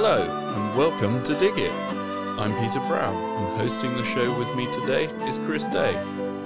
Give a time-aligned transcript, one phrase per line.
[0.00, 1.72] Hello, and welcome to Dig It.
[1.72, 5.92] I'm Peter Brown, and hosting the show with me today is Chris Day.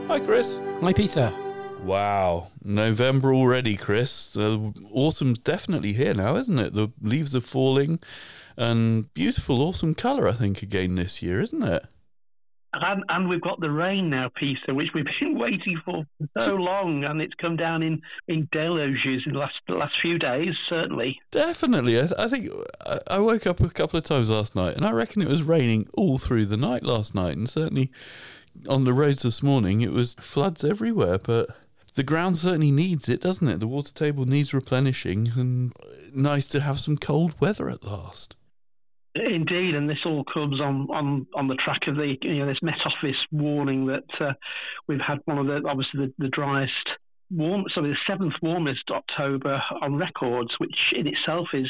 [0.09, 0.59] Hi, Chris.
[0.81, 1.31] Hi, Peter.
[1.83, 4.39] Wow, November already, Chris.
[4.39, 6.73] Uh, autumn's definitely here now, isn't it?
[6.73, 8.01] The leaves are falling,
[8.57, 11.85] and beautiful, awesome colour, I think, again this year, isn't it?
[12.75, 16.05] And, and we've got the rain now, Peter, which we've been waiting for
[16.41, 20.19] so long, and it's come down in, in deluges in the last the last few
[20.19, 21.21] days, certainly.
[21.31, 22.49] Definitely, I, th- I think
[22.87, 25.43] I, I woke up a couple of times last night, and I reckon it was
[25.43, 27.91] raining all through the night last night, and certainly
[28.69, 31.19] on the roads this morning, it was floods everywhere.
[31.19, 31.51] But
[31.95, 33.61] the ground certainly needs it, doesn't it?
[33.61, 35.73] The water table needs replenishing, and
[36.15, 38.37] nice to have some cold weather at last.
[39.15, 42.63] Indeed, and this all comes on, on, on the track of the you know this
[42.63, 44.33] Met Office warning that uh,
[44.89, 46.73] we've had one of the obviously the, the driest
[47.31, 51.69] warm sorry the seventh warmest October on records, which in itself is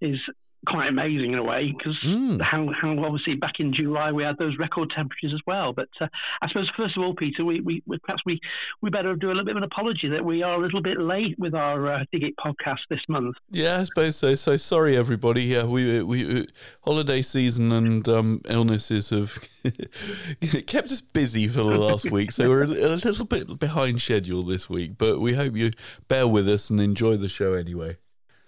[0.00, 0.18] is
[0.66, 2.40] quite amazing in a way because mm.
[2.42, 5.72] how, how obviously back in July we had those record temperatures as well.
[5.72, 6.06] But uh,
[6.42, 8.40] I suppose first of all, Peter, we, we, we, perhaps we
[8.82, 10.98] we better do a little bit of an apology that we are a little bit
[10.98, 13.36] late with our uh, Dig It podcast this month.
[13.50, 14.34] Yeah, I suppose so.
[14.34, 15.44] So sorry, everybody.
[15.44, 16.46] Yeah, we we,
[16.82, 19.38] holiday season and um, illnesses have
[20.66, 24.42] kept us busy for the last week, so we're a, a little bit behind schedule
[24.42, 24.98] this week.
[24.98, 25.70] But we hope you
[26.08, 27.96] bear with us and enjoy the show anyway.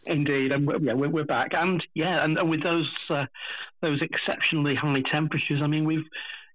[0.06, 3.26] Indeed, and we're, yeah, we're, we're back, and yeah, and, with those uh,
[3.82, 6.06] those exceptionally high temperatures, I mean, we've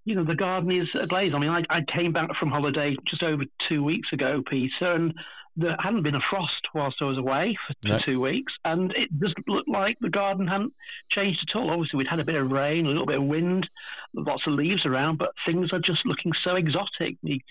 [0.03, 1.33] you know the garden is ablaze.
[1.33, 5.13] I mean, I, I came back from holiday just over two weeks ago, Peter, and
[5.57, 7.99] there hadn't been a frost whilst I was away for no.
[8.05, 10.73] two weeks, and it just looked like the garden hadn't
[11.11, 11.69] changed at all.
[11.69, 13.67] Obviously, we'd had a bit of rain, a little bit of wind,
[14.13, 17.17] lots of leaves around, but things are just looking so exotic.
[17.23, 17.41] The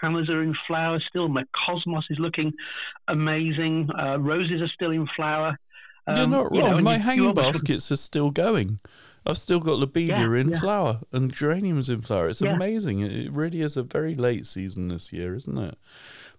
[0.00, 1.28] cannas are in flower still.
[1.28, 2.52] My cosmos is looking
[3.08, 3.88] amazing.
[3.98, 5.58] Uh, roses are still in flower.
[6.06, 6.54] Um, You're not wrong.
[6.54, 8.80] You know, My hanging baskets are still going.
[9.26, 10.60] I've still got lobelia yeah, in yeah.
[10.60, 12.28] flower and geraniums in flower.
[12.28, 12.54] It's yeah.
[12.54, 13.00] amazing.
[13.00, 15.78] It really is a very late season this year, isn't it?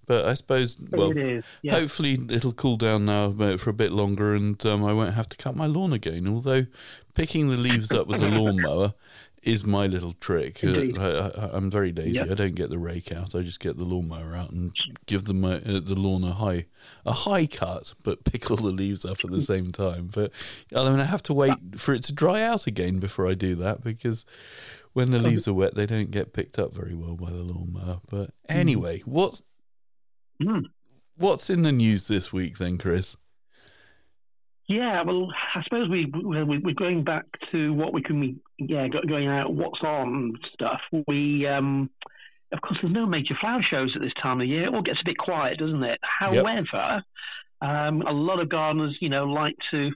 [0.05, 1.41] But I suppose, well, yeah.
[1.69, 5.37] hopefully it'll cool down now for a bit longer, and um, I won't have to
[5.37, 6.27] cut my lawn again.
[6.27, 6.65] Although
[7.13, 8.93] picking the leaves up with a lawnmower
[9.45, 10.63] is my little trick.
[10.63, 12.19] Uh, I, am very lazy.
[12.19, 12.31] Yep.
[12.31, 13.35] I don't get the rake out.
[13.35, 14.73] I just get the lawnmower out and
[15.05, 16.65] give them uh, the lawn a high
[17.05, 20.09] a high cut, but pick all the leaves up at the same time.
[20.11, 20.31] But
[20.75, 23.55] I mean, I have to wait for it to dry out again before I do
[23.57, 24.25] that because
[24.93, 27.99] when the leaves are wet, they don't get picked up very well by the lawnmower.
[28.09, 29.43] But anyway, what's
[30.41, 30.65] Mm.
[31.17, 33.15] What's in the news this week, then, Chris?
[34.67, 39.27] Yeah, well, I suppose we we're going back to what we can be, yeah, going
[39.27, 40.81] out, what's on stuff.
[41.07, 41.89] We, um,
[42.51, 44.65] of course, there's no major flower shows at this time of year.
[44.65, 45.99] It all gets a bit quiet, doesn't it?
[46.01, 47.03] However.
[47.65, 49.89] Um, a lot of gardeners, you know, like to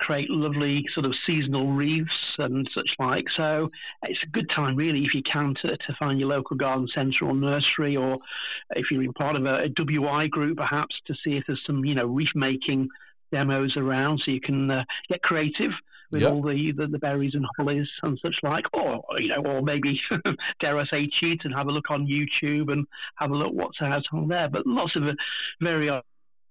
[0.00, 3.24] create lovely sort of seasonal wreaths and such like.
[3.36, 3.70] So
[4.02, 7.24] it's a good time, really, if you can, to, to find your local garden centre
[7.24, 8.18] or nursery, or
[8.70, 11.84] if you're in part of a, a WI group, perhaps, to see if there's some,
[11.84, 12.88] you know, wreath making
[13.30, 15.70] demos around, so you can uh, get creative
[16.10, 16.32] with yep.
[16.32, 19.98] all the, the, the berries and hollies and such like, or you know, or maybe
[20.60, 23.80] dare I say cheat and have a look on YouTube and have a look what's
[23.80, 24.48] out on there.
[24.48, 25.12] But lots of uh,
[25.60, 25.88] very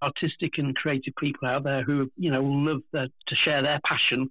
[0.02, 4.30] artistic and creative people out there who you know love the, to share their passion.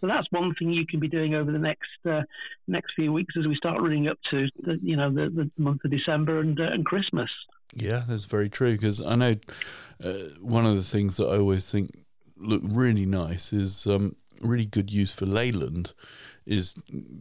[0.00, 2.22] So that's one thing you can be doing over the next uh,
[2.66, 5.84] next few weeks as we start running up to the, you know the, the month
[5.84, 7.30] of December and uh, and Christmas.
[7.74, 9.34] Yeah, that's very true because I know
[10.02, 11.90] uh, one of the things that I always think
[12.36, 15.92] look really nice is um, really good use for leyland
[16.46, 16.76] is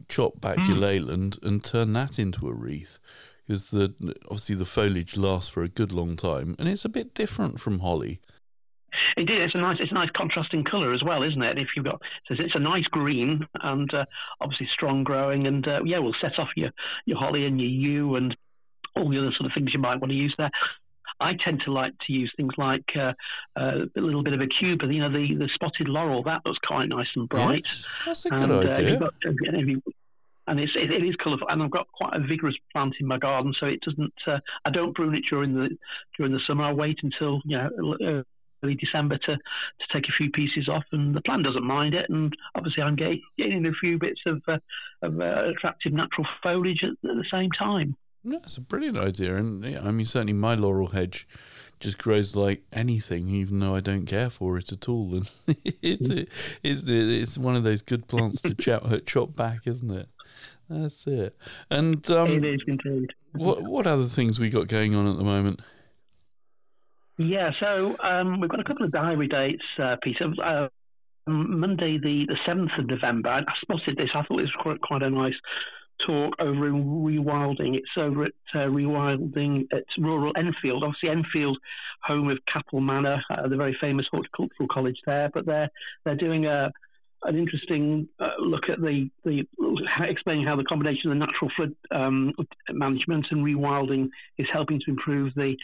[0.08, 0.70] chop back mm.
[0.70, 3.00] your leyland and turn that into a wreath
[3.48, 3.94] because the
[4.26, 7.80] obviously the foliage lasts for a good long time, and it's a bit different from
[7.80, 8.20] holly.
[9.16, 11.58] Indeed, it's a nice, it's a nice contrasting colour as well, isn't it?
[11.58, 14.06] If you've got, it's a nice green and uh,
[14.42, 16.70] obviously strong growing, and uh, yeah, will set off your
[17.06, 18.36] your holly and your yew and
[18.96, 20.52] all the other sort of things you might want to use there.
[21.20, 23.14] I tend to like to use things like uh,
[23.56, 26.22] uh, a little bit of aucuba, you know, the, the spotted laurel.
[26.24, 27.64] That looks quite nice and bright.
[27.66, 29.00] Yes, that's a good and, uh, idea.
[29.00, 29.14] Got,
[30.48, 31.48] and it's it, it is colourful.
[31.50, 34.14] And I've got quite a vigorous plant in my garden, so it doesn't.
[34.26, 35.70] Uh, I don't prune it during the
[36.18, 36.66] during the summer.
[36.66, 38.24] I wait until you know
[38.64, 42.10] early December to to take a few pieces off, and the plant doesn't mind it.
[42.10, 44.58] And obviously, I'm getting, getting a few bits of uh,
[45.02, 47.96] of uh, attractive natural foliage at, at, the same time.
[48.24, 51.28] That's a brilliant idea, and yeah, I mean certainly my laurel hedge
[51.80, 55.14] just grows like anything, even though I don't care for it at all.
[55.16, 55.32] And
[55.82, 56.08] it's,
[56.64, 60.10] it's it's one of those good plants to chop chop back, isn't it?
[60.70, 61.36] That's it.
[61.70, 63.14] And um, it is indeed.
[63.34, 65.62] What what other things we got going on at the moment?
[67.18, 70.32] Yeah, so um, we've got a couple of diary dates, uh, Peter.
[70.44, 70.68] Uh,
[71.28, 73.30] Monday, the, the 7th of November.
[73.30, 74.10] I spotted this.
[74.16, 75.34] I thought it was quite, quite a nice
[76.06, 77.76] talk over in Rewilding.
[77.76, 80.84] It's over at uh, Rewilding at rural Enfield.
[80.84, 81.58] Obviously, Enfield,
[82.04, 85.30] home of Capel Manor, uh, the very famous horticultural college there.
[85.34, 85.70] But they're
[86.06, 86.72] they're doing a
[87.28, 89.46] an interesting uh, look at the, the
[90.00, 92.34] explaining how the combination of the natural flood um,
[92.72, 95.56] management and rewilding is helping to improve the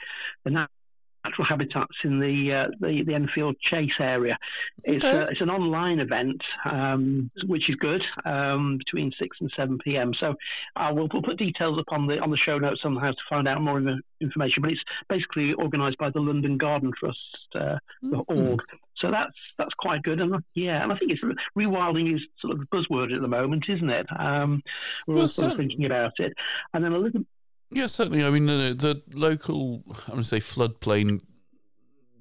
[0.44, 4.38] the natural habitats in the uh, the, the Enfield Chase area.
[4.84, 5.24] It's okay.
[5.24, 10.12] uh, it's an online event, um, which is good, um, between six and seven p.m.
[10.20, 10.36] So
[10.76, 13.18] I will we'll put details up on the on the show notes on how to
[13.30, 13.82] find out more
[14.20, 14.62] information.
[14.62, 17.20] But it's basically organised by the London Garden Trust
[17.56, 18.20] uh, mm-hmm.
[18.28, 18.62] org.
[19.04, 21.22] So that's that's quite good, and yeah, and I think it's
[21.58, 24.06] rewilding is sort of the buzzword at the moment, isn't it?
[24.18, 24.64] Um,
[25.06, 26.32] we're well, all sort of thinking about it,
[26.74, 27.24] and then a little
[27.70, 28.24] yeah, certainly.
[28.24, 31.22] I mean, the, the local, I'm going to say floodplain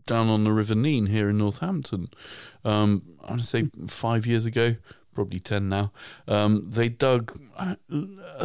[0.06, 2.08] down on the River Nene here in Northampton.
[2.64, 4.76] Um, I'm going to say five years ago,
[5.14, 5.93] probably 10 now,
[6.26, 7.76] um, they dug a,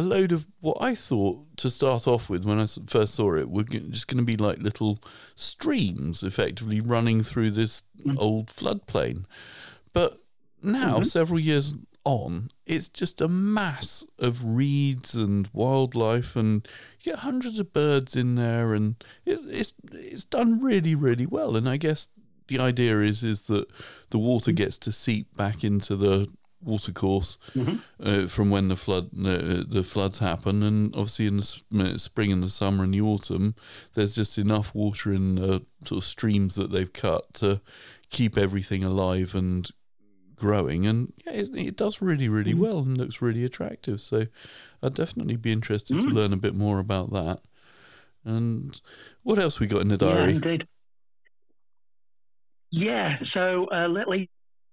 [0.00, 3.64] load of what I thought to start off with when I first saw it were
[3.64, 4.98] just going to be like little
[5.34, 8.18] streams effectively running through this mm-hmm.
[8.18, 9.24] old floodplain.
[9.92, 10.20] But
[10.62, 11.04] now, mm-hmm.
[11.04, 11.74] several years
[12.04, 16.66] on, it's just a mass of reeds and wildlife, and
[17.00, 21.56] you get hundreds of birds in there, and it, it's it's done really really well.
[21.56, 22.08] And I guess
[22.48, 23.66] the idea is is that
[24.10, 26.28] the water gets to seep back into the
[26.60, 27.76] watercourse mm-hmm.
[28.02, 32.42] uh, from when the flood uh, the floods happen, and obviously in the spring and
[32.42, 33.54] the summer and the autumn,
[33.94, 37.60] there's just enough water in the sort of streams that they've cut to
[38.10, 39.70] keep everything alive and
[40.36, 42.60] growing, and yeah, it, it does really, really mm.
[42.60, 44.00] well and looks really attractive.
[44.00, 44.26] So
[44.82, 46.00] I'd definitely be interested mm.
[46.00, 47.40] to learn a bit more about that.
[48.24, 48.80] And
[49.22, 50.30] what else we got in the diary?
[50.32, 50.66] Yeah, indeed.
[52.70, 53.88] Yeah, so uh,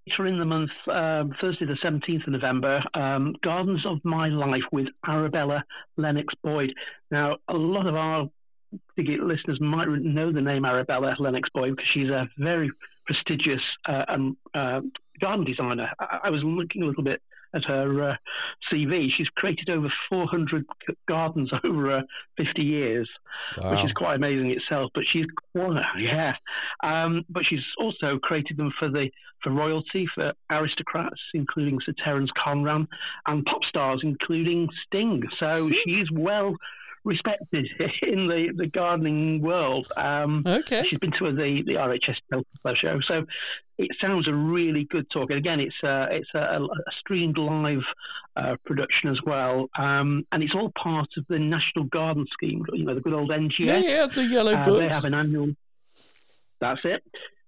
[0.07, 4.63] later in the month, um, Thursday the 17th of November, um, Gardens of My Life
[4.71, 5.63] with Arabella
[5.97, 6.73] Lennox Boyd.
[7.11, 8.29] Now, a lot of our
[8.97, 12.71] listeners might know the name Arabella Lennox Boyd because she's a very
[13.05, 14.81] prestigious uh, um, uh,
[15.21, 15.89] garden designer.
[15.99, 17.21] I, I, was looking a little bit
[17.55, 18.15] at her uh,
[18.71, 19.07] CV.
[19.17, 20.65] She's created over 400
[21.07, 22.01] gardens over uh,
[22.37, 23.09] 50 years,
[23.57, 23.71] wow.
[23.71, 24.91] which is quite amazing itself.
[24.93, 25.25] But she's
[25.99, 26.33] yeah.
[26.83, 29.09] Um, but she's also created them for the
[29.43, 32.87] for royalty, for aristocrats, including Sir Terence Conran,
[33.27, 35.23] and pop stars, including Sting.
[35.39, 36.55] So she's well
[37.05, 37.67] respected
[38.01, 39.91] in the, the gardening world.
[39.95, 40.83] Um, okay.
[40.89, 42.15] She's been to the, the RHS
[42.81, 42.99] show.
[43.07, 43.25] So
[43.77, 45.29] it sounds a really good talk.
[45.29, 47.83] And again, it's a, it's a, a streamed live
[48.35, 49.69] uh, production as well.
[49.77, 53.29] Um, and it's all part of the National Garden Scheme, you know, the good old
[53.29, 53.51] NGS.
[53.59, 54.79] Yeah, yeah, the yellow uh.
[54.79, 55.49] They have an annual.
[56.59, 57.03] That's it.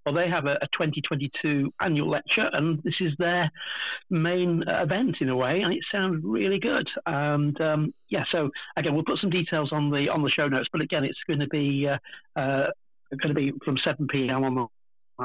[0.08, 3.52] Well, they have a, a 2022 annual lecture, and this is their
[4.10, 6.88] main event in a way, and it sounds really good.
[7.06, 10.70] And um, yeah, so again, we'll put some details on the on the show notes,
[10.72, 12.68] but again, it's going to be uh, uh,
[13.22, 14.46] going to be from 7 p.m.
[14.46, 14.68] on the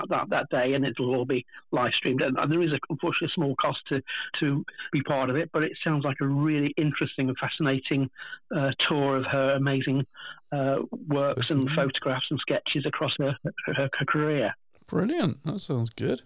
[0.09, 2.21] that, that day, and it'll all be live streamed.
[2.21, 4.03] And, there is, a, unfortunately, a small cost to,
[4.41, 8.11] to be part of it, but it sounds like a really interesting and fascinating
[8.53, 10.07] uh, tour of her amazing
[10.51, 13.37] uh, works and photographs and sketches across her,
[13.67, 14.53] her, her career.
[14.87, 15.43] Brilliant.
[15.45, 16.23] That sounds good.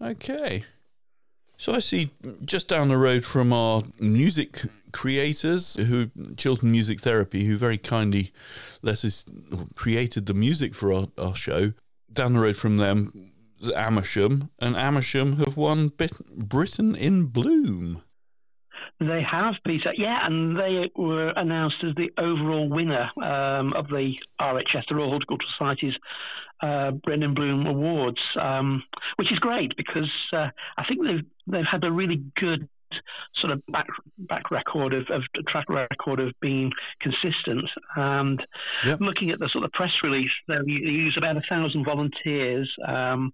[0.00, 0.64] Okay.
[1.56, 2.10] So I see
[2.44, 8.32] just down the road from our music creators, who Chiltern Music Therapy, who very kindly
[8.82, 9.24] let us
[9.74, 11.72] created the music for our, our show.
[12.12, 13.30] Down the road from them,
[13.74, 15.92] Amersham, and Amersham have won
[16.36, 18.02] Britain in Bloom.
[19.00, 19.92] They have, Peter.
[19.96, 25.10] Yeah, and they were announced as the overall winner um, of the RHS, the Royal
[25.10, 25.94] Horticultural Society's
[26.64, 28.82] uh, Britain in Bloom Awards, um,
[29.16, 32.68] which is great because uh, I think they've they've had a really good
[33.40, 33.86] sort of back
[34.18, 37.68] back record of, of track record of being consistent.
[37.96, 38.42] And
[38.84, 39.00] yep.
[39.00, 43.32] looking at the sort of press release, they use about a thousand volunteers, um,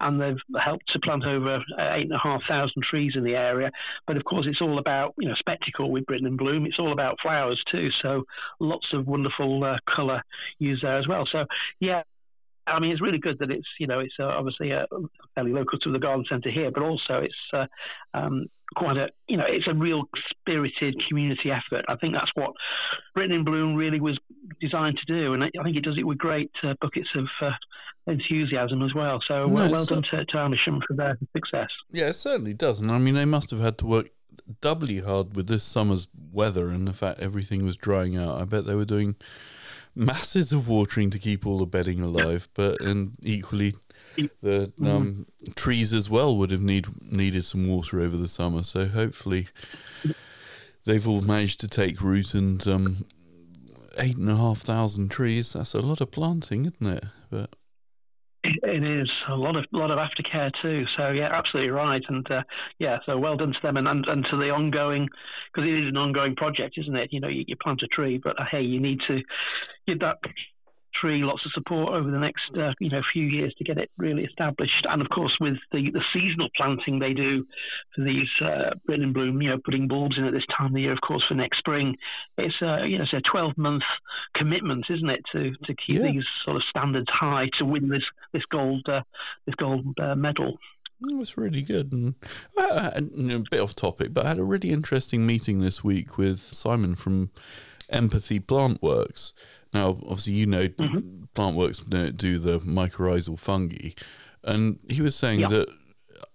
[0.00, 3.70] and they've helped to plant over eight and a half thousand trees in the area.
[4.06, 6.66] But of course, it's all about you know spectacle with Britain in Bloom.
[6.66, 7.88] It's all about flowers too.
[8.02, 8.24] So
[8.60, 10.22] lots of wonderful uh, colour
[10.58, 11.28] used there as well.
[11.30, 11.44] So
[11.80, 12.02] yeah,
[12.66, 14.86] I mean, it's really good that it's you know it's uh, obviously uh,
[15.34, 17.66] fairly local to the garden centre here, but also it's uh,
[18.14, 21.84] um, quite a you know it's a real spirited community effort.
[21.88, 22.52] I think that's what
[23.14, 24.18] Britain in Bloom really was
[24.60, 27.50] designed to do, and I, think it does it with great uh, buckets of uh,
[28.06, 29.20] enthusiasm as well.
[29.26, 31.68] So well, well done to, to Amersham for their success.
[31.90, 34.10] Yeah, it certainly does, and I mean they must have had to work
[34.60, 38.40] doubly hard with this summer's weather and the fact everything was drying out.
[38.40, 39.16] I bet they were doing
[39.94, 43.74] masses of watering to keep all the bedding alive, but and equally
[44.16, 44.86] the mm-hmm.
[44.86, 48.62] um, trees as well would have need needed some water over the summer.
[48.62, 49.48] So hopefully,
[50.84, 53.04] they've all managed to take root and um,
[53.98, 55.52] eight and a half thousand trees.
[55.52, 57.04] That's a lot of planting, isn't it?
[57.30, 57.54] But
[58.44, 60.84] it is a lot of lot of aftercare too.
[60.96, 62.02] So yeah, absolutely right.
[62.08, 62.42] And uh,
[62.78, 65.08] yeah, so well done to them and and, and to the ongoing
[65.52, 67.12] because it is an ongoing project, isn't it?
[67.12, 69.20] You know, you, you plant a tree, but uh, hey, you need to
[69.86, 70.18] give that
[71.00, 73.90] tree lots of support over the next uh, you know few years to get it
[73.96, 74.86] really established.
[74.88, 77.46] And of course, with the, the seasonal planting they do
[77.94, 80.82] for these uh, Britain Bloom, you know, putting bulbs in at this time of the
[80.82, 81.96] year, of course, for next spring,
[82.38, 83.82] it's a you know it's a 12 month
[84.34, 86.12] commitment, isn't it, to to keep yeah.
[86.12, 89.02] these sort of standards high to win this this gold uh,
[89.46, 90.58] this gold uh, medal.
[91.04, 91.92] It was really good.
[91.92, 92.14] And
[92.56, 96.94] a bit off topic, but I had a really interesting meeting this week with Simon
[96.94, 97.30] from
[97.92, 99.32] Empathy Plant Works.
[99.72, 101.24] Now, obviously, you know, mm-hmm.
[101.34, 103.90] Plantworks do the mycorrhizal fungi,
[104.44, 105.48] and he was saying yeah.
[105.48, 105.68] that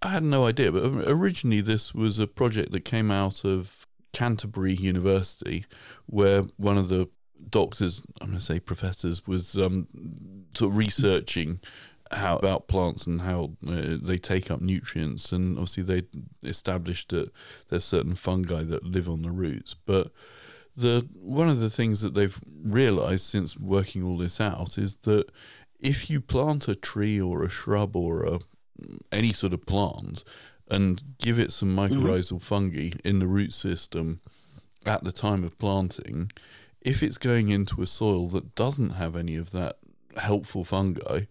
[0.01, 4.73] I had no idea, but originally this was a project that came out of Canterbury
[4.73, 5.65] University,
[6.05, 7.09] where one of the
[7.49, 9.87] doctors, I'm going to say professors, was um,
[10.55, 11.59] sort of researching
[12.11, 16.03] how about plants and how uh, they take up nutrients, and obviously they
[16.47, 17.31] established that
[17.69, 20.11] there's certain fungi that live on the roots, but
[20.77, 25.25] the one of the things that they've realized since working all this out is that
[25.79, 28.39] if you plant a tree or a shrub or a
[29.11, 30.23] any sort of plant
[30.69, 31.95] and give it some mm-hmm.
[31.95, 32.37] mycorrhizal mm-hmm.
[32.37, 34.19] fungi in the root system
[34.85, 36.31] at the time of planting,
[36.81, 39.77] if it's going into a soil that doesn't have any of that
[40.15, 41.21] helpful fungi,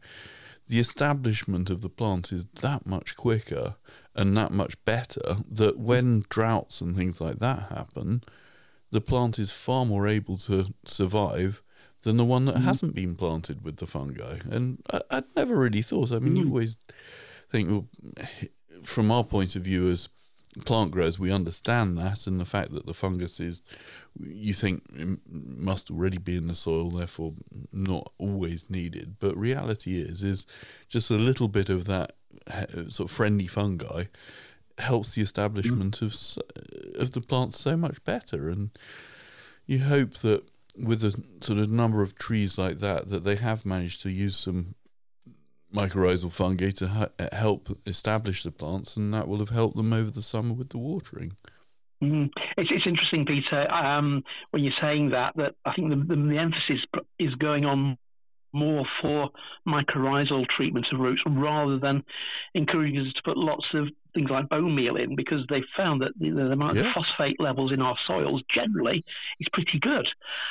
[0.68, 3.76] the establishment of the plant is that much quicker
[4.16, 8.24] and that much better that when droughts and things like that happen,
[8.90, 11.62] the plant is far more able to survive
[12.02, 12.62] than the one that mm.
[12.62, 14.38] hasn't been planted with the fungi.
[14.48, 16.12] And I, would never really thought.
[16.12, 16.38] I mean, mm.
[16.38, 16.76] you always
[17.50, 17.88] think, well,
[18.84, 20.08] from our point of view as
[20.64, 23.62] plant growers, we understand that, and the fact that the fungus is,
[24.18, 24.84] you think,
[25.28, 27.34] must already be in the soil, therefore
[27.72, 29.16] not always needed.
[29.18, 30.46] But reality is, is
[30.88, 32.12] just a little bit of that
[32.88, 34.04] sort of friendly fungi
[34.78, 36.14] helps the establishment of
[36.98, 38.48] of the plants so much better.
[38.48, 38.70] And
[39.66, 40.44] you hope that
[40.78, 44.36] with a sort of number of trees like that, that they have managed to use
[44.36, 44.74] some
[45.74, 50.10] mycorrhizal fungi to ha- help establish the plants, and that will have helped them over
[50.10, 51.32] the summer with the watering.
[52.02, 52.28] Mm.
[52.56, 56.38] It's, it's interesting, Peter, um, when you're saying that, that I think the, the, the
[56.38, 56.84] emphasis
[57.18, 57.96] is going on
[58.52, 59.30] more for
[59.66, 62.02] mycorrhizal treatment of roots rather than
[62.54, 66.12] encouraging us to put lots of things like bone meal in because they found that
[66.18, 66.82] the, the amount yeah.
[66.82, 69.04] of phosphate levels in our soils generally
[69.38, 70.08] is pretty good.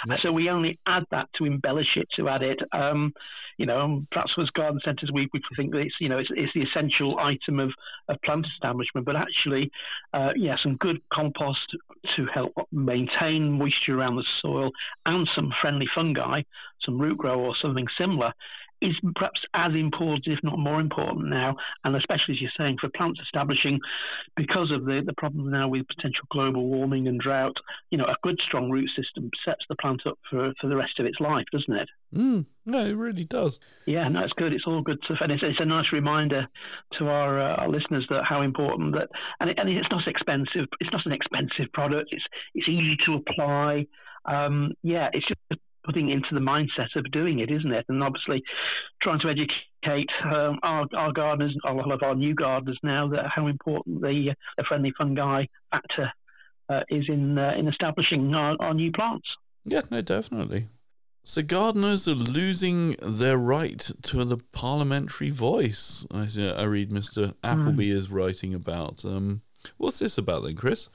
[0.07, 0.17] Yeah.
[0.21, 2.59] So we only add that to embellish it, to add it.
[2.71, 3.13] Um,
[3.57, 6.51] you know, perhaps with garden centres, we, we think that it's you know it's, it's
[6.53, 7.71] the essential item of,
[8.09, 9.71] of plant establishment, but actually,
[10.13, 11.75] uh, yeah, some good compost
[12.17, 14.71] to help maintain moisture around the soil
[15.05, 16.41] and some friendly fungi,
[16.85, 18.33] some Rootgrow or something similar
[18.81, 22.89] is perhaps as important, if not more important now, and especially as you're saying, for
[22.89, 23.79] plants establishing,
[24.35, 27.55] because of the, the problem now with potential global warming and drought,
[27.89, 30.99] you know, a good strong root system sets the plant up for, for the rest
[30.99, 31.89] of its life, doesn't it?
[32.13, 33.59] Mm, no, it really does.
[33.85, 34.53] Yeah, no, it's good.
[34.53, 36.47] It's all good stuff, and it's, it's a nice reminder
[36.97, 40.67] to our, uh, our listeners that how important that, and, it, and it's not expensive.
[40.79, 42.09] It's not an expensive product.
[42.11, 43.85] It's it's easy to apply.
[44.25, 47.85] Um, yeah, it's just putting into the mindset of doing it, isn't it?
[47.89, 48.41] And obviously,
[49.01, 53.25] trying to educate um, our, our gardeners, a lot of our new gardeners now, that
[53.33, 56.11] how important the, the friendly fungi factor
[56.69, 59.27] uh, is in uh, in establishing our, our new plants.
[59.65, 60.67] Yeah, no, definitely.
[61.27, 66.05] So gardeners are losing their right to the parliamentary voice.
[66.11, 67.33] I, I read Mr.
[67.43, 67.95] Appleby mm.
[67.95, 69.03] is writing about.
[69.03, 69.41] Um,
[69.77, 70.87] what's this about then, Chris?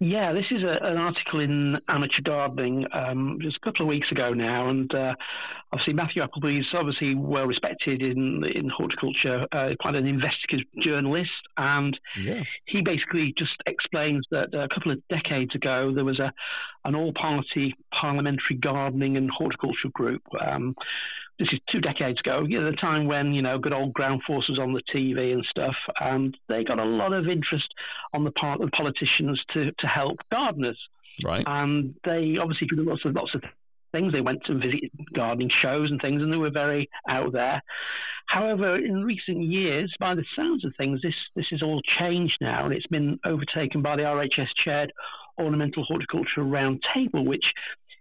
[0.00, 4.06] Yeah, this is a, an article in Amateur Gardening um, just a couple of weeks
[4.12, 5.14] ago now, and uh,
[5.72, 11.30] obviously Matthew Appleby is obviously well respected in in horticulture, uh, quite an investigative journalist,
[11.56, 12.42] and yeah.
[12.66, 16.32] he basically just explains that a couple of decades ago there was a
[16.84, 20.22] an all party parliamentary gardening and horticulture group.
[20.40, 20.76] Um,
[21.38, 24.22] this is two decades ago, you know, the time when, you know, good old ground
[24.26, 27.66] force was on the TV and stuff, and they got a lot of interest
[28.12, 30.78] on the part of politicians to, to help gardeners.
[31.24, 31.44] Right.
[31.46, 33.42] And they obviously did lots of lots of
[33.92, 34.12] things.
[34.12, 37.62] They went to visit gardening shows and things, and they were very out there.
[38.28, 42.66] However, in recent years, by the sounds of things, this this is all changed now,
[42.66, 44.92] and it's been overtaken by the RHS chaired
[45.38, 47.44] Ornamental Horticulture Round Table, which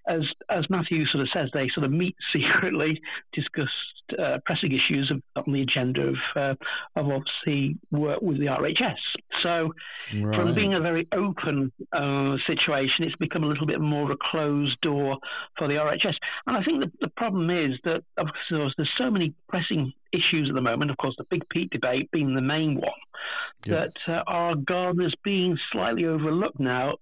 [0.07, 3.01] as as Matthew sort of says, they sort of meet secretly,
[3.33, 3.69] discuss
[4.17, 6.55] uh, pressing issues of, on the agenda of uh,
[6.95, 8.95] of obviously work with the RHS.
[9.43, 9.73] So,
[10.15, 10.35] right.
[10.35, 14.31] from being a very open uh, situation, it's become a little bit more of a
[14.31, 15.17] closed door
[15.57, 16.15] for the RHS.
[16.45, 20.47] And I think the, the problem is that, of course, there's so many pressing issues
[20.49, 20.91] at the moment.
[20.91, 22.91] Of course, the big peat debate being the main one,
[23.65, 23.73] yeah.
[23.73, 26.95] that uh, our gardeners being slightly overlooked now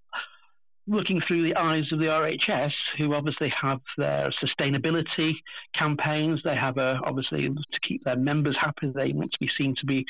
[0.88, 5.34] looking through the eyes of the RHS, who obviously have their sustainability
[5.77, 6.42] campaigns.
[6.44, 8.92] They have a, obviously to keep their members happy.
[8.94, 10.06] They want to be seen to be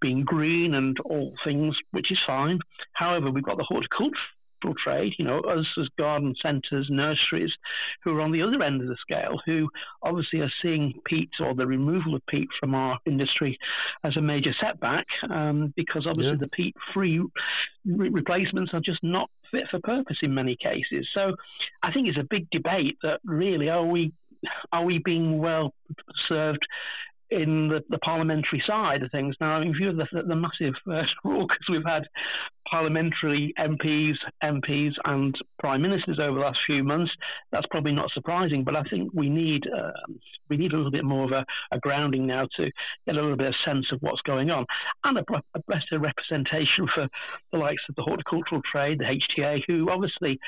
[0.00, 2.58] being green and all things, which is fine.
[2.92, 4.14] However, we've got the horticultural
[4.82, 7.50] trade, you know, us as garden centres, nurseries,
[8.02, 9.68] who are on the other end of the scale, who
[10.02, 13.58] obviously are seeing peat or the removal of peat from our industry
[14.04, 16.38] as a major setback, um, because obviously yeah.
[16.40, 17.20] the peat-free
[17.86, 21.06] re- replacements are just not fit for purpose in many cases.
[21.14, 21.34] So
[21.82, 24.12] I think it's a big debate that really are we
[24.72, 25.74] are we being well
[26.28, 26.64] served
[27.30, 29.36] in the, the, parliamentary side of things.
[29.40, 32.04] Now, in view of the, the massive uh, raucous we've had
[32.70, 37.10] parliamentary MPs, MPs, and prime ministers over the last few months,
[37.52, 38.64] that's probably not surprising.
[38.64, 39.92] But I think we need uh,
[40.48, 42.70] we need a little bit more of a, a, grounding now to
[43.06, 44.64] get a little bit of sense of what's going on,
[45.04, 47.08] and a, a better representation for
[47.52, 50.38] the likes of the horticultural trade, the HTA, who obviously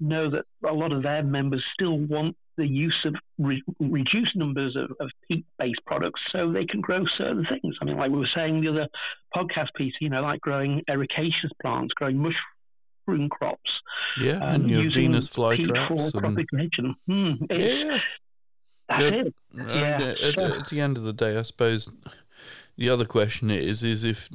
[0.00, 4.76] know that a lot of their members still want the use of re- reduced numbers
[4.76, 7.76] of, of peat-based products so they can grow certain things.
[7.80, 8.88] I mean, like we were saying the other
[9.34, 13.70] podcast piece, you know, like growing ericaceous plants, growing mushroom crops.
[14.20, 16.12] Yeah, um, and your Venus flytraps.
[16.12, 16.96] Propagation.
[17.06, 17.98] Hmm, yeah.
[18.88, 19.08] That's yeah.
[19.08, 19.34] it.
[19.54, 20.14] Yeah.
[20.22, 21.92] At, so, at the end of the day, I suppose
[22.76, 24.28] the other question is, is if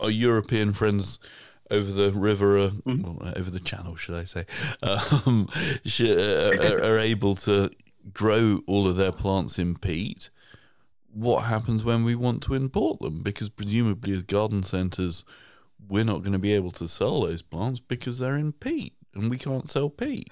[0.00, 1.18] our European friends
[1.70, 3.02] over the river, uh, mm.
[3.02, 4.46] well, over the channel, should I say,
[4.82, 5.48] um,
[6.00, 7.70] uh, are, are, able to
[8.12, 10.30] grow all of their plants in peat.
[11.12, 13.22] What happens when we want to import them?
[13.22, 15.24] Because presumably, as garden centres,
[15.88, 19.30] we're not going to be able to sell those plants because they're in peat, and
[19.30, 20.28] we can't sell peat.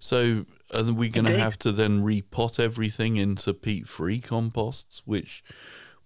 [0.00, 5.42] So, are we going to have to then repot everything into peat-free composts, which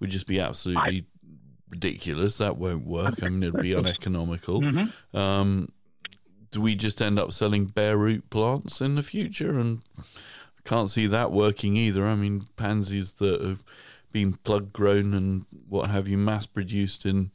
[0.01, 1.07] would just be absolutely
[1.73, 2.39] ridiculous.
[2.39, 3.23] That won't work.
[3.23, 4.63] I mean, it'd be uneconomical.
[4.73, 5.17] Mm-hmm.
[5.17, 5.69] Um,
[6.51, 9.59] do we just end up selling bare root plants in the future?
[9.59, 12.07] And I can't see that working either.
[12.07, 13.65] I mean, pansies that have
[14.13, 17.31] been plug grown and what have you, mass produced in,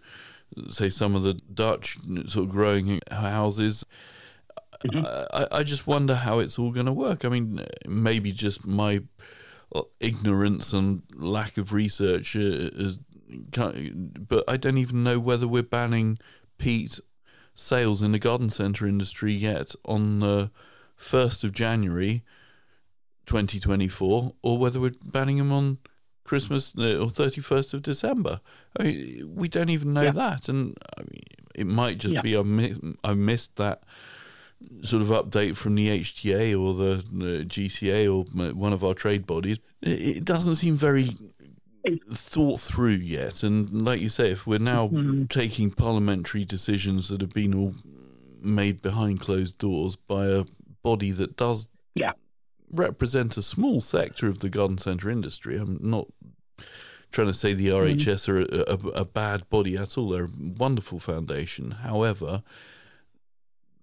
[0.70, 1.98] say, some of the Dutch
[2.28, 3.86] sort of growing houses.
[4.86, 5.06] Mm-hmm.
[5.34, 7.26] I, I just wonder how it's all going to work.
[7.26, 9.02] I mean, maybe just my
[10.00, 16.20] ignorance and lack of research has but I don't even know whether we're banning
[16.58, 17.00] peat
[17.56, 20.52] sales in the garden centre industry yet on the
[21.00, 22.24] 1st of January
[23.26, 25.78] 2024 or whether we're banning them on
[26.24, 28.42] Christmas uh, or 31st of December.
[28.80, 30.12] I mean, we don't even know yeah.
[30.12, 30.50] that.
[30.50, 31.24] And I mean,
[31.56, 32.22] it might just yeah.
[32.22, 32.38] be
[33.04, 33.84] I missed that
[34.82, 39.26] sort of update from the HTA or the, the GCA or one of our trade
[39.26, 39.60] bodies.
[39.82, 41.10] It doesn't seem very
[42.14, 43.44] thought through yet.
[43.44, 45.26] And like you say, if we're now mm-hmm.
[45.26, 47.74] taking parliamentary decisions that have been all
[48.42, 50.46] made behind closed doors by a
[50.84, 52.14] body that does yeah.
[52.72, 56.08] represent a small sector of the garden centre industry, I'm not
[57.12, 58.30] trying to say the RHS mm.
[58.30, 60.10] are a, a, a, bad body at all.
[60.10, 61.72] They're a wonderful foundation.
[61.72, 62.44] However,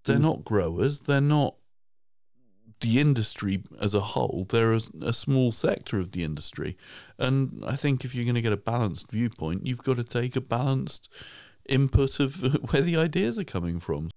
[0.04, 0.22] they're mm.
[0.22, 1.00] not growers.
[1.00, 1.54] They're not
[2.80, 6.76] the industry as a whole, they're a, a, small sector of the industry.
[7.18, 10.36] And I think if you're going to get a balanced viewpoint, you've got to take
[10.36, 11.08] a balanced
[11.68, 14.10] input of where the ideas are coming from.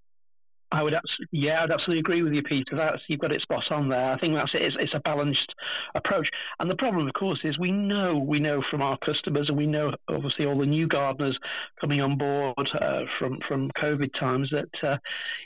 [0.70, 0.94] I would,
[1.32, 2.76] yeah, I'd absolutely agree with you, Peter.
[2.76, 4.12] That's you've got it spot on there.
[4.12, 4.64] I think that's it.
[4.64, 5.54] It's, it's, a balanced
[5.96, 6.28] approach,
[6.60, 9.66] and the problem, of course, is we know we know from our customers, and we
[9.66, 11.38] know obviously all the new gardeners
[11.80, 14.98] coming on board uh, from from COVID times that uh,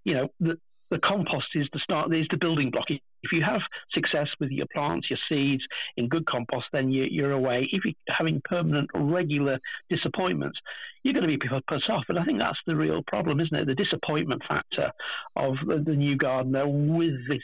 [0.05, 0.55] you know
[0.91, 2.85] the compost is the start is the building block
[3.23, 3.61] if you have
[3.93, 5.63] success with your plants, your seeds
[5.97, 7.67] in good compost, then you, are away.
[7.71, 10.57] If you're having permanent, regular disappointments,
[11.03, 12.05] you're going to be put off.
[12.09, 13.65] And I think that's the real problem, isn't it?
[13.67, 14.91] The disappointment factor
[15.35, 17.43] of the, the new gardener with this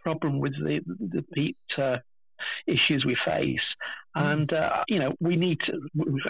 [0.00, 1.96] problem with the, the peat uh,
[2.66, 3.60] issues we face.
[4.16, 4.32] Mm.
[4.32, 5.80] And uh, you know, we need to.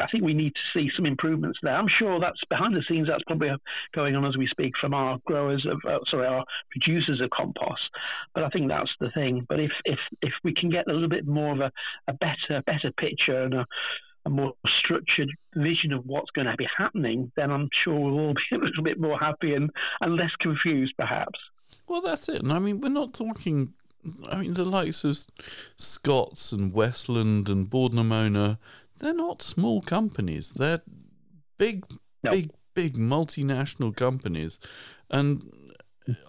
[0.00, 1.74] I think we need to see some improvements there.
[1.74, 3.08] I'm sure that's behind the scenes.
[3.08, 3.50] That's probably
[3.94, 7.82] going on as we speak from our growers of, uh, sorry, our producers of compost.
[8.34, 9.44] But I think that's the thing.
[9.48, 11.70] But if if if we can get a little bit more of a,
[12.08, 13.66] a better better picture and a
[14.26, 18.34] a more structured vision of what's going to be happening, then I'm sure we'll all
[18.50, 19.70] be a little bit more happy and,
[20.00, 21.38] and less confused, perhaps.
[21.86, 22.42] Well, that's it.
[22.42, 23.74] And I mean, we're not talking
[24.30, 25.18] I mean, the likes of
[25.76, 28.58] Scott's and Westland and Bord na Móna,
[28.98, 30.50] they're not small companies.
[30.50, 30.82] They're
[31.58, 31.84] big,
[32.22, 32.30] no.
[32.30, 34.58] big, big multinational companies.
[35.10, 35.42] And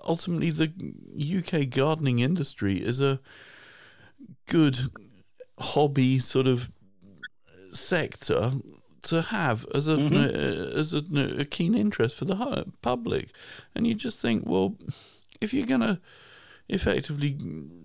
[0.07, 0.71] ultimately, the
[1.19, 3.19] UK gardening industry is a
[4.47, 4.79] good
[5.59, 6.71] hobby sort of
[7.71, 8.53] sector
[9.03, 10.15] to have as a mm-hmm.
[10.15, 11.03] uh, as a,
[11.39, 13.29] a, keen interest for the public,
[13.75, 14.75] and you just think, well,
[15.41, 15.99] if you're gonna
[16.67, 17.37] effectively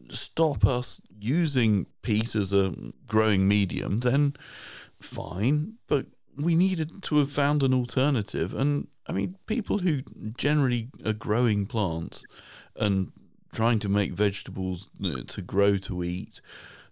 [0.08, 2.74] stop us using peat as a
[3.06, 4.34] growing medium, then
[5.00, 8.54] fine, but we needed to have found an alternative.
[8.54, 10.02] And I mean, people who
[10.36, 12.24] generally are growing plants
[12.76, 13.12] and
[13.52, 16.40] trying to make vegetables uh, to grow to eat,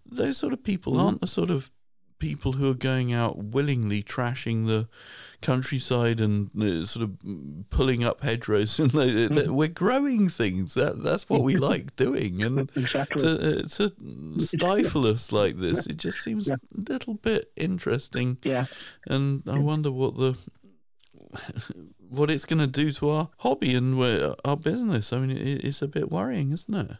[0.05, 1.01] those sort of people mm.
[1.01, 1.71] aren't the sort of
[2.19, 4.89] people who are going out willingly trashing the
[5.41, 9.47] countryside and uh, sort of pulling up hedgerows and mm.
[9.49, 13.23] we're growing things that that's what we like doing and exactly.
[13.23, 16.55] to, uh, to stifle us like this it just seems yeah.
[16.55, 18.67] a little bit interesting yeah
[19.07, 20.37] and i wonder what the
[22.09, 24.03] what it's going to do to our hobby and
[24.45, 26.97] our business i mean it's a bit worrying isn't it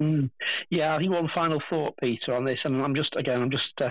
[0.00, 0.30] Mm.
[0.70, 3.64] Yeah, I think one final thought, Peter, on this, and I'm just again, I'm just
[3.80, 3.90] uh,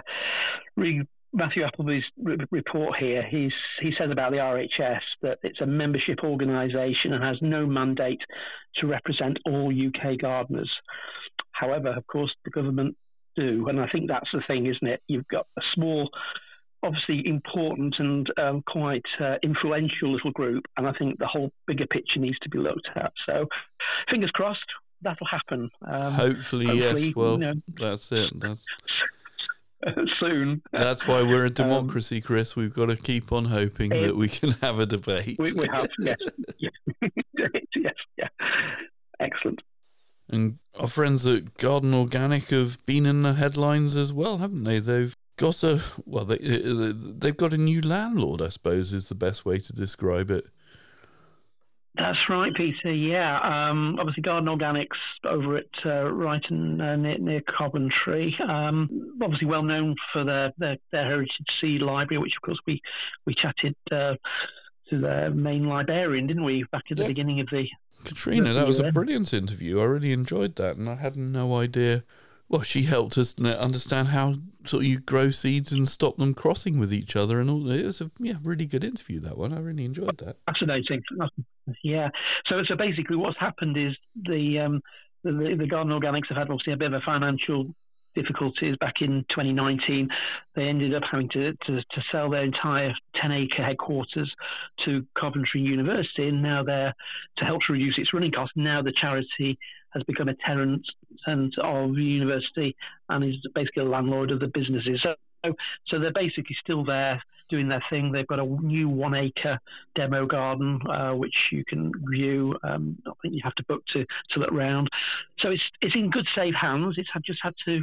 [0.76, 3.24] reading Matthew Appleby's re- report here.
[3.30, 8.22] He's he says about the RHS that it's a membership organisation and has no mandate
[8.78, 10.72] to represent all UK gardeners.
[11.52, 12.96] However, of course, the government
[13.36, 15.02] do, and I think that's the thing, isn't it?
[15.08, 16.10] You've got a small
[16.84, 21.88] obviously important and um, quite uh, influential little group, and I think the whole bigger
[21.88, 23.12] picture needs to be looked at.
[23.26, 23.48] So,
[24.10, 24.60] fingers crossed,
[25.02, 25.70] that'll happen.
[25.86, 27.16] Um, hopefully, hopefully, yes.
[27.16, 28.32] Well, you know, that's it.
[28.40, 28.66] That's
[30.20, 30.62] soon.
[30.72, 32.56] That's why we're a um, democracy, um, Chris.
[32.56, 35.38] We've got to keep on hoping it, that we can have a debate.
[35.40, 36.18] We, we have, yes,
[36.60, 36.72] yes,
[37.76, 38.28] yes, yeah.
[39.20, 39.62] Excellent.
[40.30, 44.80] And our friends at Garden Organic have been in the headlines as well, haven't they?
[44.80, 48.42] They've got a well, they they've got a new landlord.
[48.42, 50.48] I suppose is the best way to describe it.
[51.98, 52.94] That's right, Peter.
[52.94, 54.88] Yeah, um, obviously Garden Organics
[55.26, 58.36] over at uh, Ryton uh, near, near, Coventry.
[58.48, 62.82] Um, obviously well known for their, their, their heritage seed library, which of course we
[63.26, 64.14] we chatted uh,
[64.90, 67.66] to their main librarian, didn't we, back at the beginning of the.
[68.04, 69.82] Katrina, that was a brilliant interview.
[69.82, 72.04] I really enjoyed that, and I had no idea
[72.50, 76.80] well, she helped us understand how sort of you grow seeds and stop them crossing
[76.80, 77.70] with each other, and all.
[77.70, 79.54] It was a yeah, really good interview that one.
[79.54, 80.38] I really enjoyed that.
[80.46, 81.04] Fascinating.
[81.84, 82.10] Yeah.
[82.48, 84.82] So so basically, what's happened is the um,
[85.24, 87.74] the, the Garden Organics have had obviously a bit of a financial
[88.16, 90.10] difficulties back in 2019.
[90.56, 94.32] They ended up having to, to, to sell their entire 10 acre headquarters
[94.86, 96.94] to Coventry University, and now they're
[97.38, 98.54] to help to reduce its running costs.
[98.56, 99.60] Now the charity
[99.98, 100.86] has become a tenant
[101.28, 102.76] of the university
[103.10, 105.04] and is basically a landlord of the businesses.
[105.04, 105.54] So,
[105.88, 108.12] so they're basically still there doing their thing.
[108.12, 109.60] They've got a new one acre
[109.96, 112.56] demo garden, uh, which you can view.
[112.64, 114.90] Um, I think you have to book to, to look round.
[115.40, 116.96] So it's, it's in good, safe hands.
[116.98, 117.82] It's had, just had to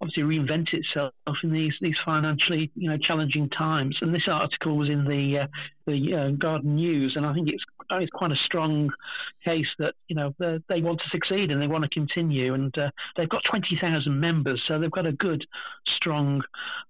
[0.00, 3.96] obviously reinvent itself in these these financially you know challenging times.
[4.00, 5.46] And this article was in the uh,
[5.86, 8.90] the uh, Garden News, and I think it's it's quite a strong
[9.44, 12.54] case that you know they want to succeed and they want to continue.
[12.54, 15.44] And uh, they've got twenty thousand members, so they've got a good
[15.96, 16.42] strong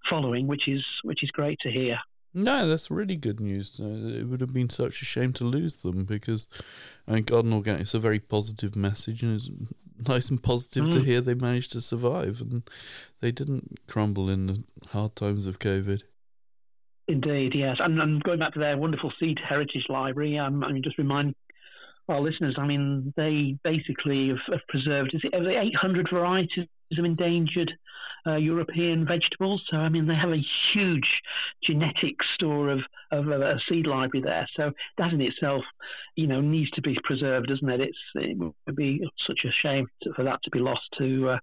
[0.09, 1.97] following, which is which is great to hear.
[2.37, 3.79] No, that's really good news.
[3.79, 6.49] Uh, it would have been such a shame to lose them because,
[7.07, 9.49] I mean, Garden Organic is a very positive message, and it's
[10.07, 10.91] nice and positive mm.
[10.91, 12.69] to hear they managed to survive and
[13.21, 16.03] they didn't crumble in the hard times of COVID.
[17.07, 17.77] Indeed, yes.
[17.79, 21.35] And, and going back to their wonderful seed heritage library, um, I mean, just remind
[22.07, 27.71] our listeners, I mean, they basically have, have preserved, is it 800 varieties of endangered
[28.27, 29.61] uh, European vegetables.
[29.69, 31.07] So, I mean, they have a huge
[31.63, 32.79] genetic store of,
[33.11, 34.47] of, of, a seed library there.
[34.57, 35.63] So, that in itself,
[36.15, 37.81] you know, needs to be preserved, doesn't it?
[37.81, 41.37] It's, it would be such a shame for that to be lost to, uh,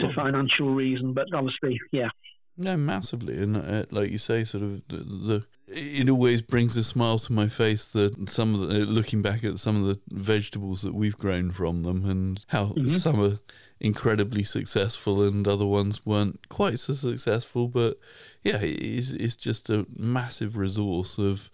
[0.00, 1.14] to well, financial reason.
[1.14, 2.08] But obviously, yeah.
[2.56, 6.84] No, massively, and uh, like you say, sort of the, the, it always brings a
[6.84, 10.82] smile to my face that some of the looking back at some of the vegetables
[10.82, 12.86] that we've grown from them and how mm-hmm.
[12.88, 13.38] some are
[13.80, 17.68] incredibly successful and other ones weren't quite so successful.
[17.68, 17.98] But
[18.42, 21.50] yeah, it's, it's just a massive resource of